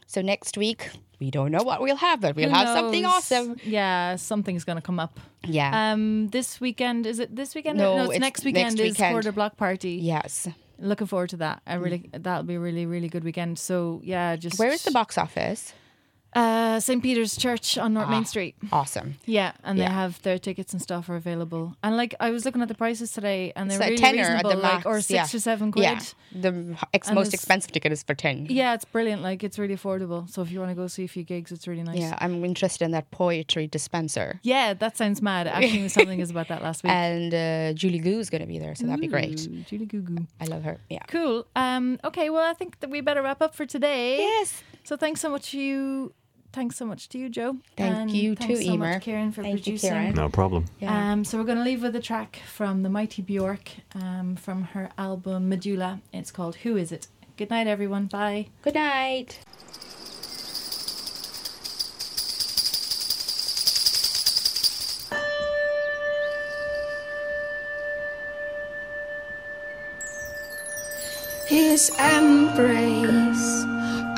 [0.06, 3.56] So next week we don't know what we'll have, but we'll Who have something awesome.
[3.64, 5.18] Yeah, something's gonna come up.
[5.44, 5.92] Yeah.
[5.92, 7.78] Um, this weekend is it this weekend?
[7.78, 8.80] No, it's, it's next next weekend.
[8.80, 9.12] is weekend.
[9.12, 9.98] quarter block party.
[10.00, 10.46] Yes.
[10.78, 11.62] Looking forward to that.
[11.66, 12.22] I really mm.
[12.22, 13.58] that'll be a really really good weekend.
[13.58, 15.72] So yeah, just Where is the box office?
[16.36, 17.02] Uh, St.
[17.02, 18.54] Peter's Church on North Ah, Main Street.
[18.70, 19.16] Awesome.
[19.24, 19.88] Yeah, and Yeah.
[19.88, 21.74] they have their tickets and stuff are available.
[21.82, 24.56] And like I was looking at the prices today, and they're It's really reasonable, the
[24.56, 25.36] like or six yeah.
[25.36, 25.84] or seven quid.
[25.84, 26.00] Yeah.
[26.32, 28.46] The ex- most expensive ticket is for ten.
[28.50, 29.22] Yeah, it's brilliant.
[29.22, 30.28] Like it's really affordable.
[30.28, 31.98] So if you want to go see a few gigs, it's really nice.
[31.98, 34.38] Yeah, I'm interested in that poetry dispenser.
[34.42, 35.46] Yeah, that sounds mad.
[35.46, 36.92] Actually, was telling us about that last week.
[37.06, 39.48] And uh, Julie Goo is going to be there, so that'd be great.
[39.68, 40.26] Julie Goo Goo.
[40.40, 40.78] I love her.
[40.90, 41.02] Yeah.
[41.08, 41.46] Cool.
[41.56, 41.98] Um.
[42.04, 42.28] Okay.
[42.30, 44.18] Well, I think that we better wrap up for today.
[44.18, 44.62] Yes.
[44.84, 46.12] So thanks so much to you.
[46.52, 47.56] Thanks so much to you, Joe.
[47.76, 48.94] Thank And you thanks too, so Emer.
[48.94, 49.90] much, Kieran, for Thank you, producing.
[49.90, 50.14] Kieran.
[50.14, 50.64] No problem.
[50.80, 51.12] Yeah.
[51.12, 54.62] Um, so we're going to leave with a track from the Mighty Bjork um, from
[54.62, 56.00] her album Medulla.
[56.12, 57.08] It's called Who Is It?
[57.36, 58.06] Good night, everyone.
[58.06, 58.48] Bye.
[58.62, 59.38] Good night.
[71.46, 73.64] his embrace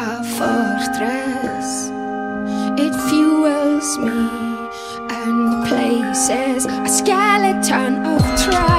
[0.00, 1.57] a fortress.
[3.78, 4.28] Fuels me
[5.08, 8.77] and places a skeleton of trust